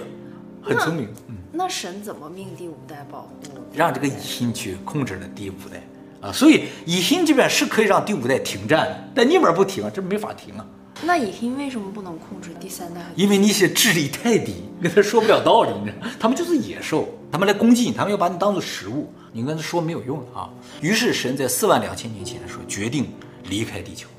[0.64, 1.08] 很聪明。
[1.28, 3.30] 嗯，那神怎么命第五代保护？
[3.74, 10.66] 让这个乙辛去控制了第五代啊，所以乙辛这边是可以让第五代停战的，但你们不停啊，这没法停啊。
[11.02, 13.02] 那乙辛为什么不能控制第三代？
[13.16, 20.50] 因为那些智力太低，跟他说不了道理，你知道，他们就是野兽，他们来攻击你，他们要把你当做食物，你跟他说没有用的啊。
[20.82, 23.08] 于是神在四万两千年前的时候决定
[23.46, 24.10] 离开地球，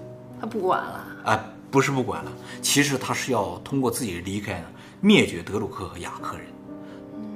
[0.40, 4.66] 他不管了啊，不是不管了，其实他是要通过自己的离开呢，
[5.00, 6.46] 灭绝德鲁克和雅克人。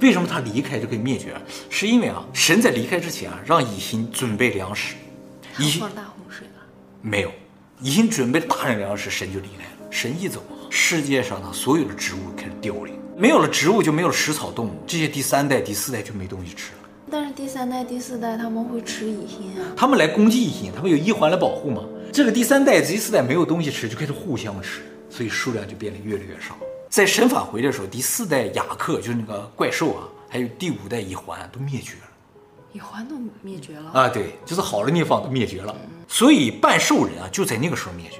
[0.01, 1.37] 为什么他离开就可以灭绝？
[1.69, 4.97] 是因为啊，神在离开之前啊，让乙辛准备粮食，
[5.59, 6.63] 乙辛大洪水了
[7.03, 7.31] 没有？
[7.81, 9.91] 已经准备了大量粮食，神就离开了。
[9.91, 16.79] 神一走，世界上的所有的植物开始凋零，没有了植物就没有了食草动物，这些第三代、第四代就没东西吃了。
[17.11, 19.71] 但是第三代、第四代他们会吃乙辛啊？
[19.77, 21.85] 他们来攻击乙辛，他们有一环来保护吗？
[22.13, 26.57] 这个第三代、第四代没有东西吃，就开始互相吃，所以数量就变得越来越少。
[26.89, 32.11] 在神返回的时候，第四代雅克就是那个怪兽啊，还有第五代乙环都灭绝了。
[32.73, 34.09] 乙环都灭绝了啊？
[34.09, 35.77] 对，就是好的地方都灭绝了。
[36.09, 38.19] 所以半兽人啊，就在那个时候灭绝。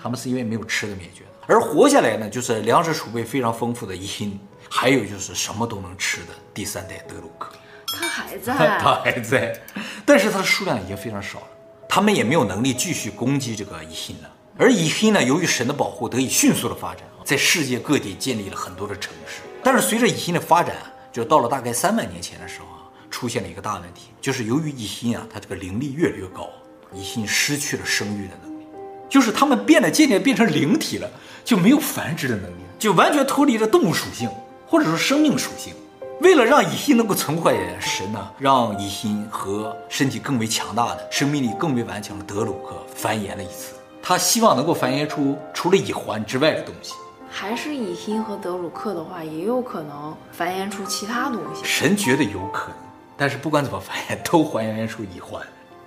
[0.00, 7.52] 他们是因为没有吃的灭绝的，而活下来呢，就是粮食储备非常丰富的遗辛，还有就是什么都能吃的第三代德鲁克。
[7.86, 9.60] 他还在， 他还在，
[10.04, 11.46] 但是他的数量已经非常少了，
[11.88, 14.30] 他们也没有能力继续攻击这个遗辛了。
[14.56, 19.40] 而遗辛呢，由于神的保护，得以迅速的发展，在世界各地建立了很多的城市。
[19.64, 20.76] 但是随着遗辛的发展，
[21.12, 26.48] 就到了大概三万年前的时候啊，出现了一个大问题，就是由于遗辛啊，它这个灵力越来越高，
[26.96, 28.64] 遗辛失去了生育的能力，
[29.06, 31.10] 就是他们变得渐渐变成灵体了，
[31.44, 34.30] 就没有繁殖的能力，就完全脱离了动物属性，
[34.66, 35.74] 或者说生命属性。
[36.22, 43.74] 为了让乙心能够存活下来，神呢，让乙心和身体更为强大的、生命力更为顽强的德鲁克繁衍了一次。
[44.02, 46.94] 他希望能够繁衍出除了乙环之外的东西。
[47.28, 51.60] 还是乙心和德鲁克的话，也有可能繁衍出其他东西。
[51.62, 52.76] 神觉得有可能，
[53.14, 55.42] 但是不管怎么繁衍，都繁衍出乙环，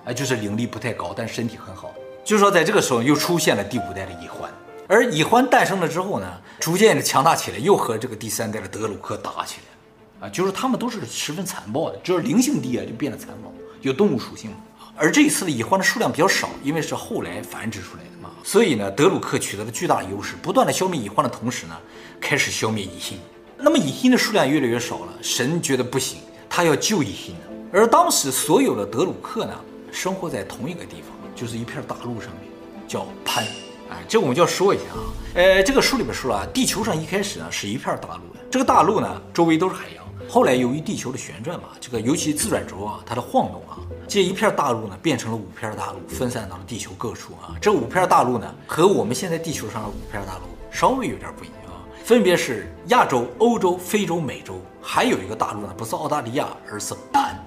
[0.09, 1.93] 啊，就是灵力不太高，但身体很好。
[2.25, 4.51] 就是说，在这个时候又出现了第五代的乙环，
[4.87, 6.25] 而乙环诞生了之后呢，
[6.59, 10.27] 逐渐的强大起来，又和这个第三代的德鲁克打起来。
[10.27, 14.51] 啊，就是他们都是十分残暴的，只要灵性低啊，就变得残暴，有动物属性。
[14.95, 21.77] 而这一次的乙环的数量比较少，因为是后来繁殖出来的嘛，所以呢，德鲁克取得了巨大的优势，不断的消灭乙环的同时呢，
[22.19, 23.19] 开始消灭乙辛。
[23.57, 26.19] 那么乙辛的数量越来越少了，神觉得不行，
[26.49, 27.35] 他要救乙辛。
[27.71, 29.53] 而当时所有的德鲁克呢，
[29.91, 32.51] 生活在同一个地方，就是一片大陆上面，
[32.87, 33.45] 叫潘。
[33.89, 35.01] 啊，这我们就要说一下啊，
[35.33, 40.05] 呃，这个书里边说了，地球上一开始呢是一片大陆的，这个大陆呢周围都是海洋。
[40.29, 47.57] 后来由于地球的旋转嘛，这个尤其自转轴啊，它的晃动啊，这一片大陆呢变成了五片大陆，分散到了地球各处啊。
[47.59, 57.43] 这五片大陆呢和我们现在地球上的五片大陆稍微有点不一样啊，分别是亚洲、欧洲、非洲、美洲，还有一个大陆呢不是澳大利亚，而是盘。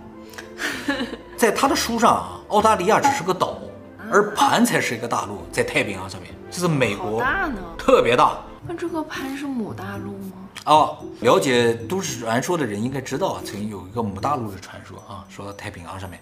[1.36, 3.58] 在他的书上啊，澳大利亚只是个岛，
[4.10, 8.38] 而盘才是一个大陆，在太平洋上面，这是美国，大呢，特别大。
[8.66, 10.32] 那这个盘是母大陆吗？
[10.66, 16.20] 哦，了解都市传说的人应该知道啊，曾经有一个母大陆的传说啊，说太平洋上面，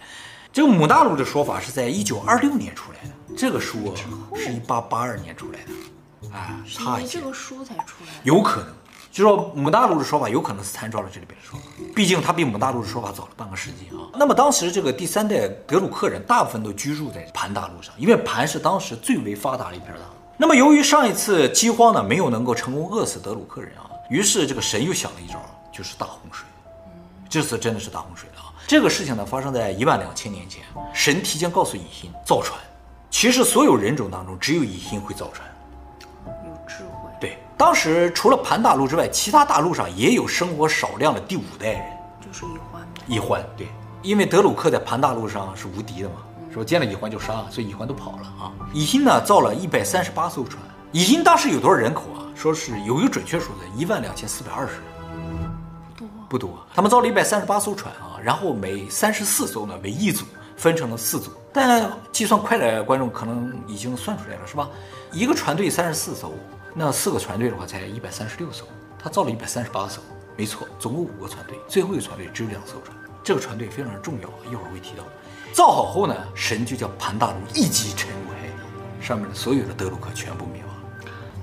[0.51, 3.95] 这个母大陆的说法是在一九二六年出来的，这个书
[4.35, 8.69] 是一八八二年出来的，啊，他这个书才出来，有可能，
[9.11, 14.07] 就说母大陆的说法有可能是参照了这里边的说法，毕竟它比母大陆的说法早了半个世纪啊。
[14.15, 20.15] 那么当时这个第三代德鲁克人大部分都居住在盘大陆上，因为盘是当时最为发达的一片大陆。
[20.37, 23.91] 那么由于上一次饥荒呢，没有能够成功饿死德鲁克人啊。
[24.09, 25.41] 于是这个神又想了一招，
[25.73, 26.47] 就是大洪水。
[27.29, 28.55] 这次真的是大洪水了啊！
[28.67, 30.63] 这个事情呢发生在一万两千年前，
[30.95, 32.59] 神提前告诉乙辛造船。
[33.11, 35.49] 其实所有人种当中，只有乙辛会造船，
[37.61, 41.83] 当时除了盘大陆之外，其他大陆上也有生活少量的第五代人，
[42.19, 42.89] 就是乙环。
[43.07, 43.69] 乙环对，
[44.01, 46.15] 因为德鲁克在盘大陆上是无敌的嘛，
[46.51, 48.51] 说见了乙环就杀，所以乙环都跑了啊。
[48.73, 50.57] 乙辛呢造了一百三十八艘船。
[50.93, 52.25] 乙辛当时有多少人口啊？
[52.35, 54.83] 说是有一个准确数字，一万两千四百二十人，
[55.99, 56.67] 不多不多。
[56.75, 60.25] 他们造了一百三十八艘船啊，然后每三十四艘呢为一组，
[60.57, 61.31] 分成了四组。
[61.53, 64.67] 但计算快的观众可能已经算出来了，是吧？
[65.13, 66.33] 一个船队三十四艘，
[66.75, 68.65] 那四个船队的话才一百三十六艘。
[69.03, 70.03] 他造了一百三十八艘，
[70.37, 72.95] 没错，总共五个船队，最后一个船队只有两艘船。
[73.25, 75.05] 这个船队非常的重要，一会儿会提到。
[75.55, 80.75] 造好后呢，神就叫盘大陆一击沉入海底，上面的所有的德鲁克全部灭亡。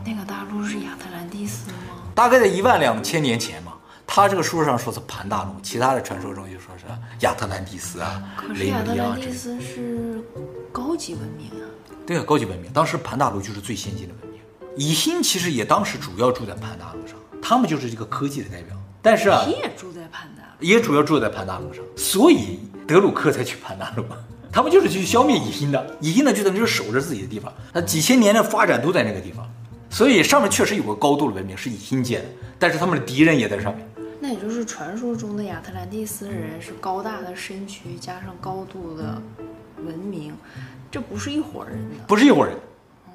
[0.06, 1.76] 那个大陆是亚特兰蒂斯吗？
[2.14, 3.74] 大概在一万两千年前嘛。
[4.06, 6.86] 他这个书上说是盘大陆，其他的传说中就说是
[7.22, 8.24] 亚特兰蒂斯啊。
[8.38, 10.24] 可是亚特兰蒂斯是
[10.72, 11.66] 高级文明啊。
[12.06, 12.72] 对啊，高级文明。
[12.72, 14.27] 当时盘大陆就是最先进的文明。
[14.78, 18.76] 乙辛其实也当时主要住在盘大陆上，他们就是这个科技的代表。
[19.02, 24.04] 但是啊，你也住在盘大陆，也主要住在盘大陆上，所以德鲁克才去盘大陆。
[24.52, 25.98] 他们就是去消灭乙心的。
[26.00, 29.48] 乙心呢，就等于是守着自己的地方，他几千年的发展都在那个地方。
[29.90, 32.28] 所以上面确实有个高度的文明是乙心建的，
[32.60, 33.88] 但是他们的敌人也在上面。
[34.20, 39.22] 那也就是传说中的亚特兰蒂斯人是高大的身躯加上高度的
[39.86, 40.34] 文明，
[40.92, 42.56] 这不是一伙人的，不是一伙人。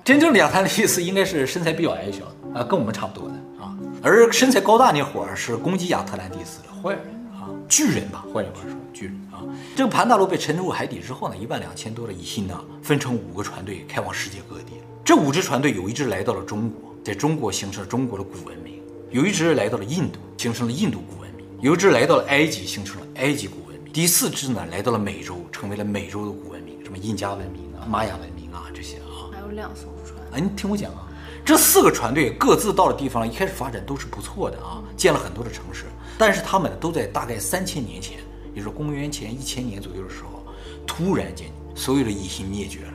[0.04, 3.72] 真正的亚特兰蒂斯应该是身材比较矮小的啊，跟我们差不多的啊。
[4.02, 9.46] 而身材高大那伙儿是攻击亚特兰蒂斯的坏人啊，巨人吧，换句话说，巨人啊。
[9.76, 14.72] 这个盘大陆被沉入海底之后呢，一万两千多的乙辛呢，分成五个船队开往世界各地。
[15.04, 29.11] 这五支船队有一支来到了中国，在中国形成了中国的古文明；有一支来到了印度，形成了印度古文明；有一支来到了埃及，形成了埃及古文明；第四支呢来到了美洲，成为了美洲的古文明，什么印加文明啊、玛雅文明啊这些啊。
[29.54, 30.18] 两艘船。
[30.32, 31.08] 哎，你听我讲啊，
[31.44, 35.84] 这四个船队各自到的地方，一开始发展都是不错的啊，建了很多的城市。
[36.18, 38.18] 但是他们都在大概三千年前，
[38.54, 40.44] 也就是公元前一千年左右的时候，
[40.86, 42.92] 突然间所有的蚁星灭绝了。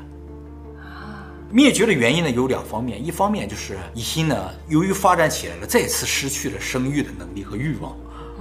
[1.50, 7.96] 灭绝的原因呢有两方面，一方面就是蚁星呢由于发展起来了，再次失去了生育的能力和欲望，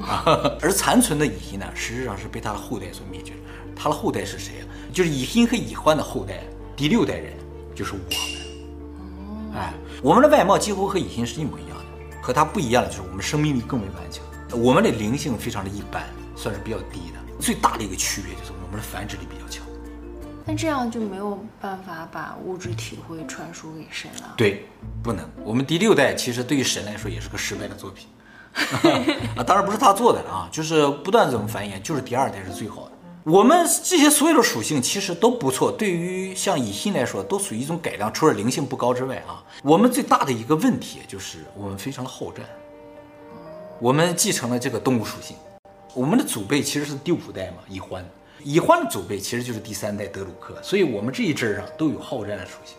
[0.04, 0.24] 啊
[0.60, 3.32] 而残存的蚁星呢实际上是被他的后代所灭绝。
[3.76, 4.64] 他的后代是谁啊？
[4.92, 6.42] 就是蚁星和蚁獾的后代，
[6.74, 7.32] 第六代人
[7.76, 9.56] 就是我们。
[9.56, 14.24] 哎，我们的外貌几乎和蚁星是一模一样的，和它不一样的就是我们生命力更为顽强，
[14.58, 16.02] 我们的灵性非常的一般，
[16.34, 17.20] 算是比较低的。
[17.38, 19.62] 最大的一个区别就是我们的繁殖力比较强。
[20.46, 24.34] 但这样就没有办法把物质体会传输给神了。
[24.36, 24.64] 对，
[25.02, 25.28] 不能。
[25.42, 28.06] 我们第六代其实对于神来说也是个失败的作品，
[29.36, 32.85] 啊，当然不是他做的啊，就是不断怎么繁衍，就是第二代是最好的。
[33.28, 42.46] 我们这些所有的属性其实都不错，对于像蚁星来说都属于一种改良，除了灵性不高之外啊，我们最大的一个问题就是我们非常的好战，
[43.80, 45.36] 我们继承了这个动物属性，
[45.92, 48.00] 我们的祖辈其实是第五代嘛，乙獾。
[48.44, 52.76] 乙獾的祖辈其实就是第三代德鲁克，所以我们这一支上都有好战的属性。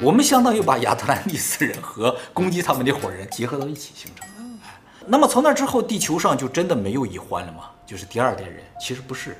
[0.00, 4.68] 我们相当于把亚特兰蒂斯人和攻击他们那伙人结合到一起形成的。
[5.08, 7.64] 那么从那之后，地球上就真的没有乙獾了吗？
[7.84, 8.62] 就是第二代人？
[8.80, 9.36] 其实不是，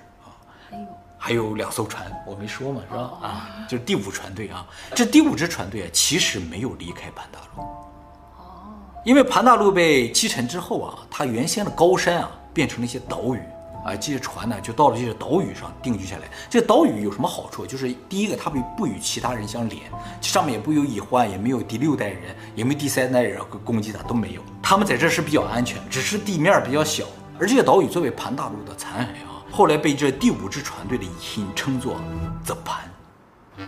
[0.70, 0.87] 还有
[1.18, 3.02] 还有两艘船，我没说嘛，是吧？
[3.22, 4.66] 啊，就是第五船队啊。
[4.94, 7.62] 这第五支船队啊，其实没有离开盘大陆。
[7.62, 13.40] 哦，因为盘大陆被击沉之后啊，它原先的高山啊，变成了一些岛屿。
[13.85, 16.24] 啊，这些船呢，就到了这些岛屿上定居下来。
[16.50, 17.64] 这岛屿有什么好处？
[17.64, 19.83] 就是第一个，它不不与其他人相连，
[20.20, 24.42] 上面也不有蚁患，也没有第六代人，也没有第三代人攻击它，都没有。
[24.62, 27.04] 他们在这是比较安全，只是地面比较小。
[27.38, 32.00] 而这些岛屿作为盘大陆的残骸啊，后来被这第五支船队的蚁星称作
[32.44, 32.88] “the 盘”，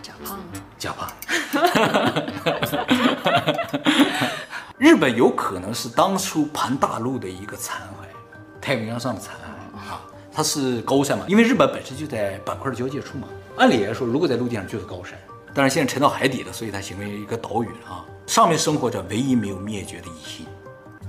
[0.01, 1.11] 假胖子，假胖。
[4.77, 10.01] 日本有可能是当初盘大陆的一个残骸，太平洋上的残骸啊。
[10.33, 13.27] 它是高山嘛，因为日本本身就在板块的交界处嘛。
[13.57, 15.19] 按理来说，如果在陆地上就是高山，
[15.53, 18.05] 但是现在沉到海底了，所以它形成一个岛屿了啊。
[18.25, 20.45] 上面生活着唯一没有灭绝的蚁星。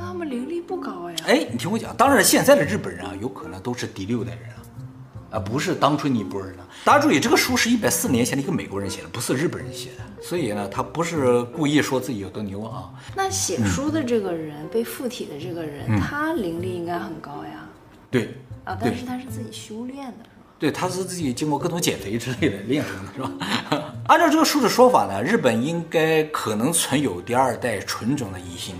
[0.02, 1.16] 那他们灵力不高呀？
[1.28, 6.66] 哎，你听我讲，当然现在的日本人啊，有可能都是第六代人啊，啊，不是当初那波人了。
[6.84, 12.90] 大家注意，这个书是一百四年前的一个美国人写的，不是日本人写的，所以呢，他不是故意说自己有多牛啊。
[13.14, 17.64] 那写书的这个人，嗯、被附体的这个人，嗯、他灵力应该很高呀？
[18.10, 18.34] 对。
[18.64, 20.26] 啊，但是他是自己修炼的？
[20.58, 23.94] 对，他是自己经过各种减肥之类的练成的，是吧？
[24.06, 28.74] 按照这个书的说法呢，日本应该可能存有第二代纯种的异星，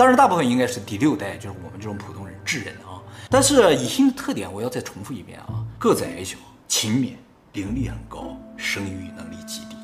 [0.00, 2.96] 当然大部分应该是第六代，就是我们这种普通人智人啊。
[3.28, 7.10] 但是以新的特点，我要再重复一遍啊：个子矮小、勤勉、
[7.52, 9.76] 灵力很高、生育能力极低。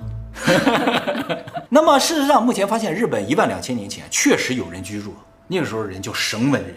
[1.68, 5.14] 那么事实上，目前发现日本一万两千年前确实有人居住，
[5.48, 6.74] 那个时候人叫绳文人。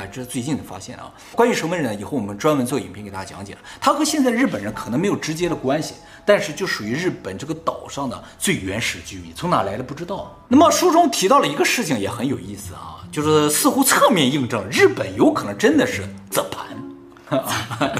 [0.00, 1.12] 啊，这是最近的发现啊！
[1.32, 3.58] 关于绳文人呢，以后我们专门做影片给大家讲解了。
[3.80, 10.34] 他和现在日本人可能没有直接的关系，但是就属于日本这个岛上的最原始居民，从哪来的不知道。
[10.48, 17.42] 那么书中提到了一个事情也很有意思啊，就是似乎侧面印证日本有可能真的是泽盘，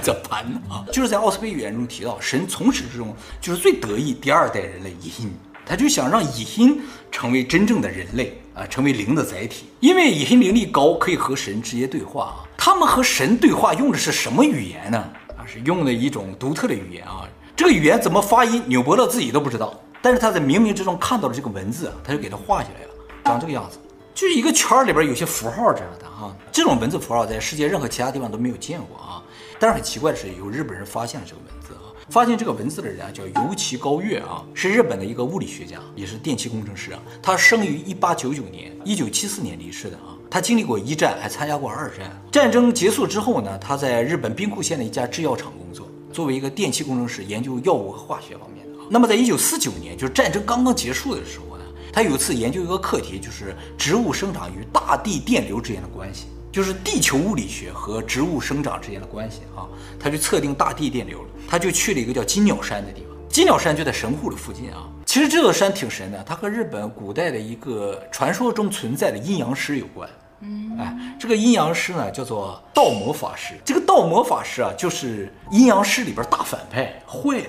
[0.03, 5.31] 这盘啊， 就是在奥斯佩语言中提到，神从始至终就是最得意第二代人类蚁星，
[5.67, 8.41] 他就想让蚁星成为真正的人类。
[8.55, 12.37] 啊，成为灵的载体，因为蚁星灵力高，可以和神直接对话啊。
[12.57, 14.99] 他们和神对话用的是什么语言呢？
[15.37, 17.29] 啊，是用的一种独特的语言啊。
[17.57, 19.79] 这个语言怎么发音，纽伯特自己都不知道。
[20.03, 22.91] 但是他在冥冥之中看到了这个文字啊，他就给它画下来了，
[23.25, 23.79] 长这个样子，
[24.15, 26.35] 就是一个圈里边有些符号这样的啊。
[26.51, 29.23] 这种文字符号在世界任何其他地方都没有见过啊。
[29.59, 31.90] 但是很奇怪的是，有日本人发现了这个文字啊。
[32.11, 36.99] 发现这个文字的人啊，叫游崎高月啊，是日本的一个物理学家，也是电气工程师啊。
[37.23, 40.19] 他生于一八九九年，一九七四年离世的啊。
[40.29, 42.11] 他经历过一战，还参加过二战。
[42.33, 48.73] 战争结束之后呢，他在日本兵库县的一家制药厂工作，作为一个电气工程师，研究药物和化学方面的。
[48.91, 56.27] 那么在一九四九年，就是战争刚刚结束的时候呢，他有一次研究一个课题，就是植物生长与大地电流之间的关系。
[56.53, 64.87] 就是地球物理学和植物生长之间的关系啊，他就测定大地电流，他就去了一个叫金鸟山的地方，金鸟山就在神户的附近啊。
[65.05, 70.09] 其实这座山挺神的，它和日本古代的一个传说中存在的阴阳师有关。
[70.43, 77.49] 嗯，哎，这个阴阳师呢叫做道魔法师，这个道魔法师啊就是阴阳师里边大反派，坏的。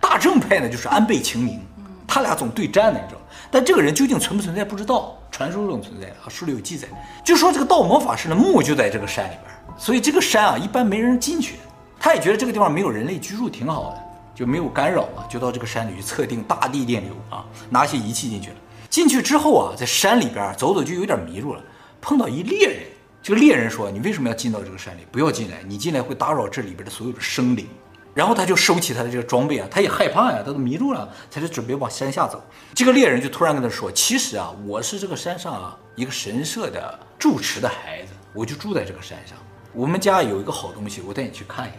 [0.00, 1.60] 大正派呢就是安倍晴明，
[2.04, 3.20] 他俩总对战呢，你知道。
[3.48, 6.88] 但这个人究竟存不存在不知道，传说中存在啊，书里有记载。
[7.24, 11.54] 就说这个道魔法师的墓就在这个山里边，所以这个山啊一般没人进去。
[11.98, 14.02] 他也觉得这个地方没有人类居住，挺好的。
[14.34, 18.56] 就没有干扰嘛，就到这个山里去测定大地电流啊，拿些仪器进去了。
[18.90, 21.62] 进去之后啊，在山里边走走就有点迷路了，
[22.02, 22.82] 碰到一猎人。
[23.22, 25.06] 这个猎人说：“你为什么要进到这个山里？
[25.10, 27.66] 不要进来，你进来会打扰这里边的所有的生灵。”
[28.12, 32.44] 然后他就收起他的这个装备啊，他也害怕呀，他都迷路了，他就准备往山下走。
[32.74, 39.38] 这个猎人就突然跟他说：“其实啊，我是这个山上啊一个神社的住持的孩子，我就住在这个山上。
[39.72, 41.78] 我们家有一个好东西，我带你去看一下。”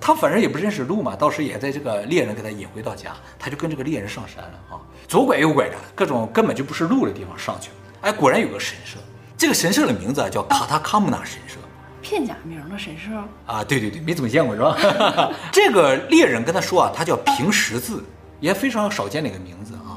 [0.00, 7.74] 他反正也不认识路嘛，到时也在这个猎人给他引回到家，他就跟这个猎人上山了啊，左拐右拐的，各种根本就不是路的地方上去了。
[8.02, 8.98] 哎，果然有个神社。
[9.36, 11.58] 这个神社的名字啊叫卡塔卡姆纳神社，
[12.02, 13.10] 片假名的神社
[13.46, 15.32] 啊，对对对，没怎么见过是吧？
[15.52, 18.02] 这个猎人跟他说啊，他叫平十字，
[18.40, 19.94] 也非常少见的一个名字啊。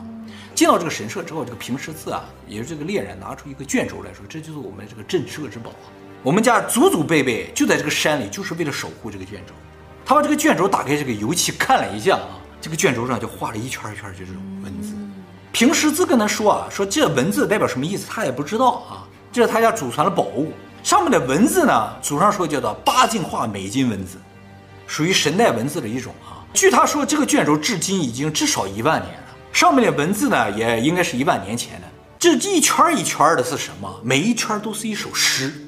[0.54, 5.89] 进到这个神社之后，这个平十字啊，也是这个猎人拿出一个卷轴来说，这就是我们这个镇社之宝啊。
[6.22, 9.54] 我们家祖祖辈辈就在这个山里，就是为了守护这个卷轴。
[10.06, 14.93] 他把这个卷轴打开，这个油漆看了一下啊，这个卷轴上就画了一圈一圈，就这种文字。
[15.52, 19.08] 平十字跟他说啊，说这文字代表什么意思，他也不知道啊。
[19.32, 20.52] 这是他家祖传的宝物，
[20.84, 24.18] 上面的文字呢，祖上说叫做八进化美金文字，
[24.88, 26.43] 属于神代文字的一种啊。
[26.54, 31.88] 据他说，这个卷轴至今已经至少一万年了，上面的文字呢，也应该是一万年前的。
[32.20, 33.89] 这一圈一圈的是什么？
[34.04, 35.66] 每一圈都是一首诗，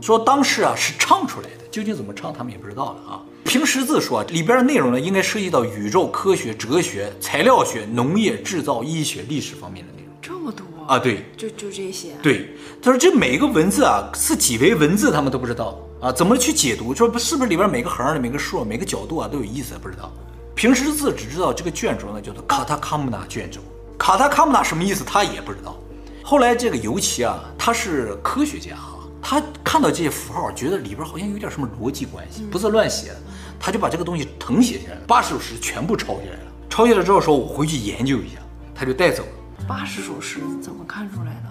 [0.00, 3.22] 说当时啊是唱出来的，究竟怎么唱，他们也不知道了啊。
[3.44, 10.12] 平十字说里边的内容呢，应该涉及到宇宙、科学、哲学、材料学、农业、制造、医学、历史方面的内容。
[10.20, 10.64] 这么多。
[10.86, 12.08] 啊，对，就就这些。
[12.22, 12.50] 对，
[12.82, 16.94] 他说这每一个文字啊是几维文字，他们都不知道啊，怎么去解读？
[16.94, 20.12] 说不是不是里边每个横的每个竖、每个角度啊都有意思，不知道。
[20.54, 23.60] 平时字只知道这个卷轴呢叫做卡塔卡姆纳卷轴，
[23.96, 25.78] 卡塔卡姆纳什么意思他也不知道。
[26.22, 28.91] 后来这个尤其啊，他是科学家啊，
[29.22, 33.20] 他看到这些符号，觉得里边好像有点什么逻辑关系，不是乱写的，
[33.58, 36.52] 他就把这个东西誊写下来了，八十首诗全部抄下来了。
[36.68, 38.40] 抄下来之后说，我回去研究一下，
[38.74, 39.64] 他就带走了。
[39.68, 41.50] 八十首诗怎么看出来的？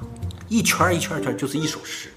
[0.49, 2.11] 一圈一圈一圈就是一首诗，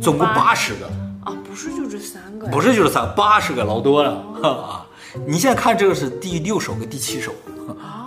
[0.00, 0.86] 总共八十个
[1.24, 4.86] 啊，不是就这三个，不是就是三，八十个老多了啊！
[5.26, 7.34] 你现在看这个是第六首跟第七首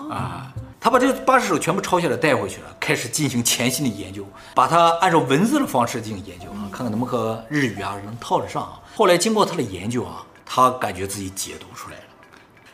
[0.10, 0.53] 啊，
[0.84, 8.82] 他把这个八十首全部抄下来带回去了，开始进行潜心的研究，把它按照文字的方式进行研究啊，看看能不能和日语啊能套得上啊。
[8.94, 12.04] 后来经过他的研究啊，他感觉自己解读出来了，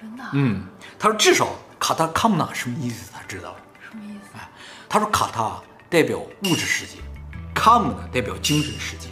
[0.01, 0.23] 真的？
[0.33, 0.65] 嗯，
[0.97, 1.49] 他说至少
[1.79, 3.57] 卡塔卡姆纳什么意思他知道了。
[4.89, 6.93] 他说：“卡塔代表物质世界，
[7.53, 9.07] 卡姆呢代表精神世界，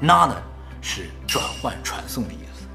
[0.00, 0.34] 那呢
[0.80, 2.66] 是转换传送的意思。”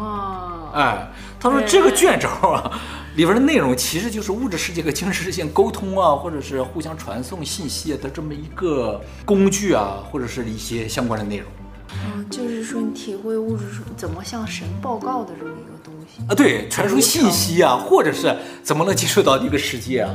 [0.00, 1.06] 哇，哎，
[1.38, 2.80] 他说这个卷轴啊，
[3.14, 11.46] 里边的内容其实就是物质世界和精神世界沟通啊，或者是互相传送信息的这么一个工具啊，或者是一些相关的内容。
[11.94, 13.64] 嗯，就是说你体会物质
[13.98, 20.10] 怎么向神报告的这么一个东西啊，对，传输信息啊，或者是怎么能接触到这个世界啊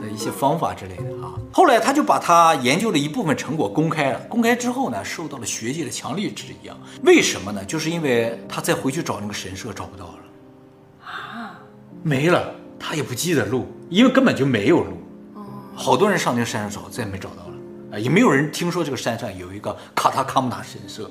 [0.00, 1.30] 的一些方法之类的啊。
[1.52, 4.18] 后来他就把他研究的一部分成果公开了。
[4.28, 6.76] 公开之后呢，受到了学界的强烈质疑啊。
[7.04, 7.64] 为什么呢？
[7.64, 10.29] 就是因为他再回去找那个神社找不到了，啊，
[12.02, 14.96] 没了，他也不记得路，因为根本就没有路。
[15.74, 17.54] 好多人上那个山上找，再也没找到了
[17.92, 21.10] 啊，也没有人听说这个山上有一个卡塔卡姆达神社，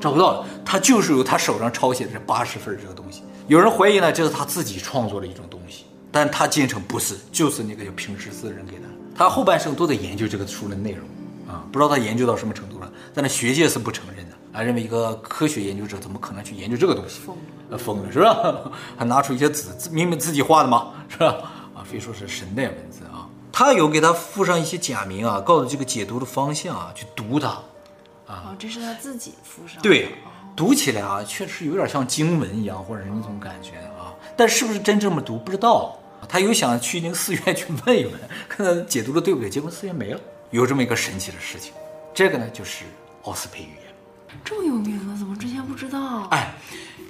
[0.00, 0.46] 找不到了。
[0.64, 3.22] 他就是由他手上抄写的这八十份这个东西。
[3.48, 8.84] 有人怀疑呢，这是他自己创作的一种东西，但他坚称不是，就是那个叫平十字的人给的。
[9.14, 11.06] 他后半生都在研究这个书的内容，
[11.46, 12.90] 啊，不知道他研究到什么程度了。
[13.12, 17.20] 但是学界是不承认的，啊，认为一个科学研究者怎么可能去研究这个东西？
[17.20, 17.36] 疯
[17.70, 18.70] 了，疯了是吧？
[18.98, 20.92] 还拿出一些字，明明自己画的嘛？
[21.08, 21.26] 是吧？
[21.74, 23.28] 啊，非说是神代文字啊。
[23.50, 27.48] 他有给他附上一些假名啊，告诉这个解读的方向啊，去读它。
[28.26, 29.82] 啊，哦，这是他自己附上的。
[29.82, 30.14] 对，
[30.54, 34.14] 读起来啊，确实有点像经文一样，或者那种感觉啊。
[34.36, 35.98] 但是不是真这么读，不知道。
[36.28, 38.14] 他有想去那个寺院去问一问，
[38.48, 40.20] 看他解读的对不对，结果寺院没了。
[40.50, 41.72] 有这么一个神奇的事情，
[42.14, 42.84] 这个呢就是
[43.24, 43.81] 奥斯培语言，
[44.44, 46.26] 这么有名啊，怎么之前不知道？
[46.30, 46.54] 哎，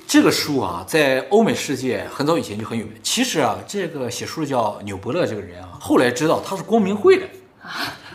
[0.07, 2.95] 这个书啊，在欧美世界很早以前就很有名。
[3.03, 7.27] 其实啊，这个写书的叫纽伯勒这个人啊，后来知道他是光明会的，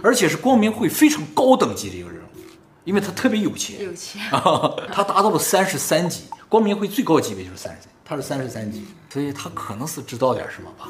[0.01, 2.39] 而且是光明会非常高等级的一个人物，
[2.83, 4.21] 因为他特别有钱，有钱，
[4.91, 7.91] 他达到了三十三级，光明会最高级别就是三十三。
[8.09, 10.89] 他是三十三级，所以他可能是知道点什么吧。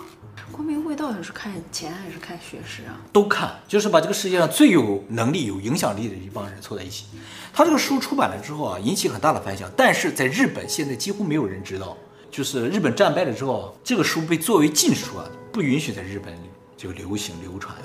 [0.52, 3.02] 光明会到底是看钱还是看学识啊？
[3.12, 7.06] 都看，就是把这个世界上最有能力、有影响力的一帮人凑在一起。
[7.52, 9.68] 他这个书出版了之后啊，引起很大的反响。
[9.76, 11.98] 但是在日本现在几乎没有人知道，
[12.30, 16.38] 就是日本战败了之后，这个书被作为禁书啊，不允许在日本
[16.78, 17.76] 就流行流传。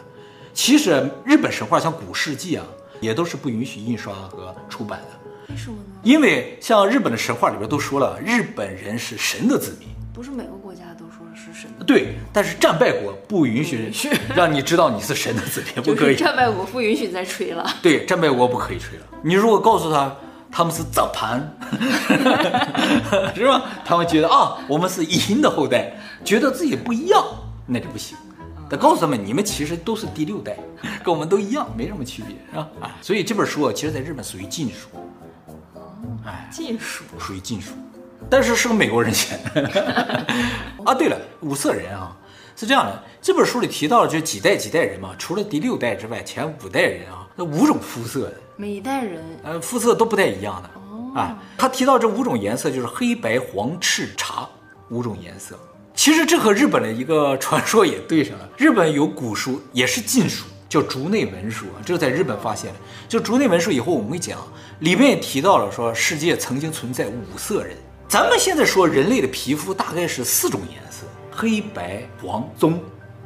[0.53, 2.67] 其实日本神话像古世纪啊，
[3.01, 5.22] 也都是不允许印刷和出版的。
[5.53, 5.83] 为什么呢？
[6.03, 13.93] 因为像日本的神话里边都说了，日本人是神的子民，不是每个国家都说是神的，对，但是战败国不允许
[14.35, 16.17] 让你知道你是神的子民， 不可以。
[16.17, 17.69] 战败国不允许再吹了。
[17.83, 19.05] 对，战败国不可以吹了。
[19.23, 20.17] 你如果告诉他
[20.51, 21.55] 他们是 zappan，盘
[23.37, 23.63] 是吧？
[23.85, 25.93] 他们觉得啊，我们是殷的后代，
[26.25, 27.23] 觉得自己不一样，
[27.67, 28.17] 那就不行。
[28.69, 30.57] 得告诉他们，你们其实都是第六代，
[31.05, 32.67] 跟我们都一样，没什么区别，是吧？
[32.81, 34.89] 啊，所以这本书啊，其实在日本属于禁书。
[36.25, 37.73] 哎，禁书，属于禁书。
[38.31, 39.69] 但是是个美国人写的
[40.87, 40.95] 啊。
[40.95, 42.17] 对了，五色人啊，
[42.55, 50.71] 是这样的，这本书里提到了就几代几代人嘛，除了第六代之外，前五代人啊，那五种肤色的，每一代人呃肤色都不太一样的。
[50.91, 54.49] 哦，啊，他提到这五种颜色就是黑白黄赤茶
[54.91, 55.59] 五种颜色。
[55.95, 58.49] 其实这和日本的一个传说也对上了。
[58.57, 62.79] 日本有古书也是禁书，叫竹内文书啊，这个在日本发现的。
[63.07, 64.39] 就竹内文书以后我们会讲，
[64.79, 67.77] 里面也提到了说世界曾经存在五色人。
[68.09, 72.81] 咱们现在说人类的皮肤大概是四种颜色：黑白黄棕。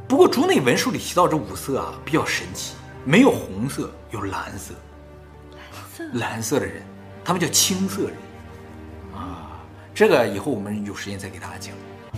[0.08, 2.74] 不过竹内文书里提到这五色啊比较神奇，
[3.04, 4.74] 没有红色，有蓝色。
[5.52, 5.62] 蓝
[5.96, 6.82] 色，蓝色的人，
[7.24, 8.16] 他们叫青色人。
[9.14, 9.62] 啊，
[9.94, 11.72] 这个以后我们有时间再给大家讲。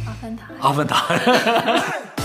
[0.07, 0.45] 阿凡达。
[0.61, 1.07] 阿凡达。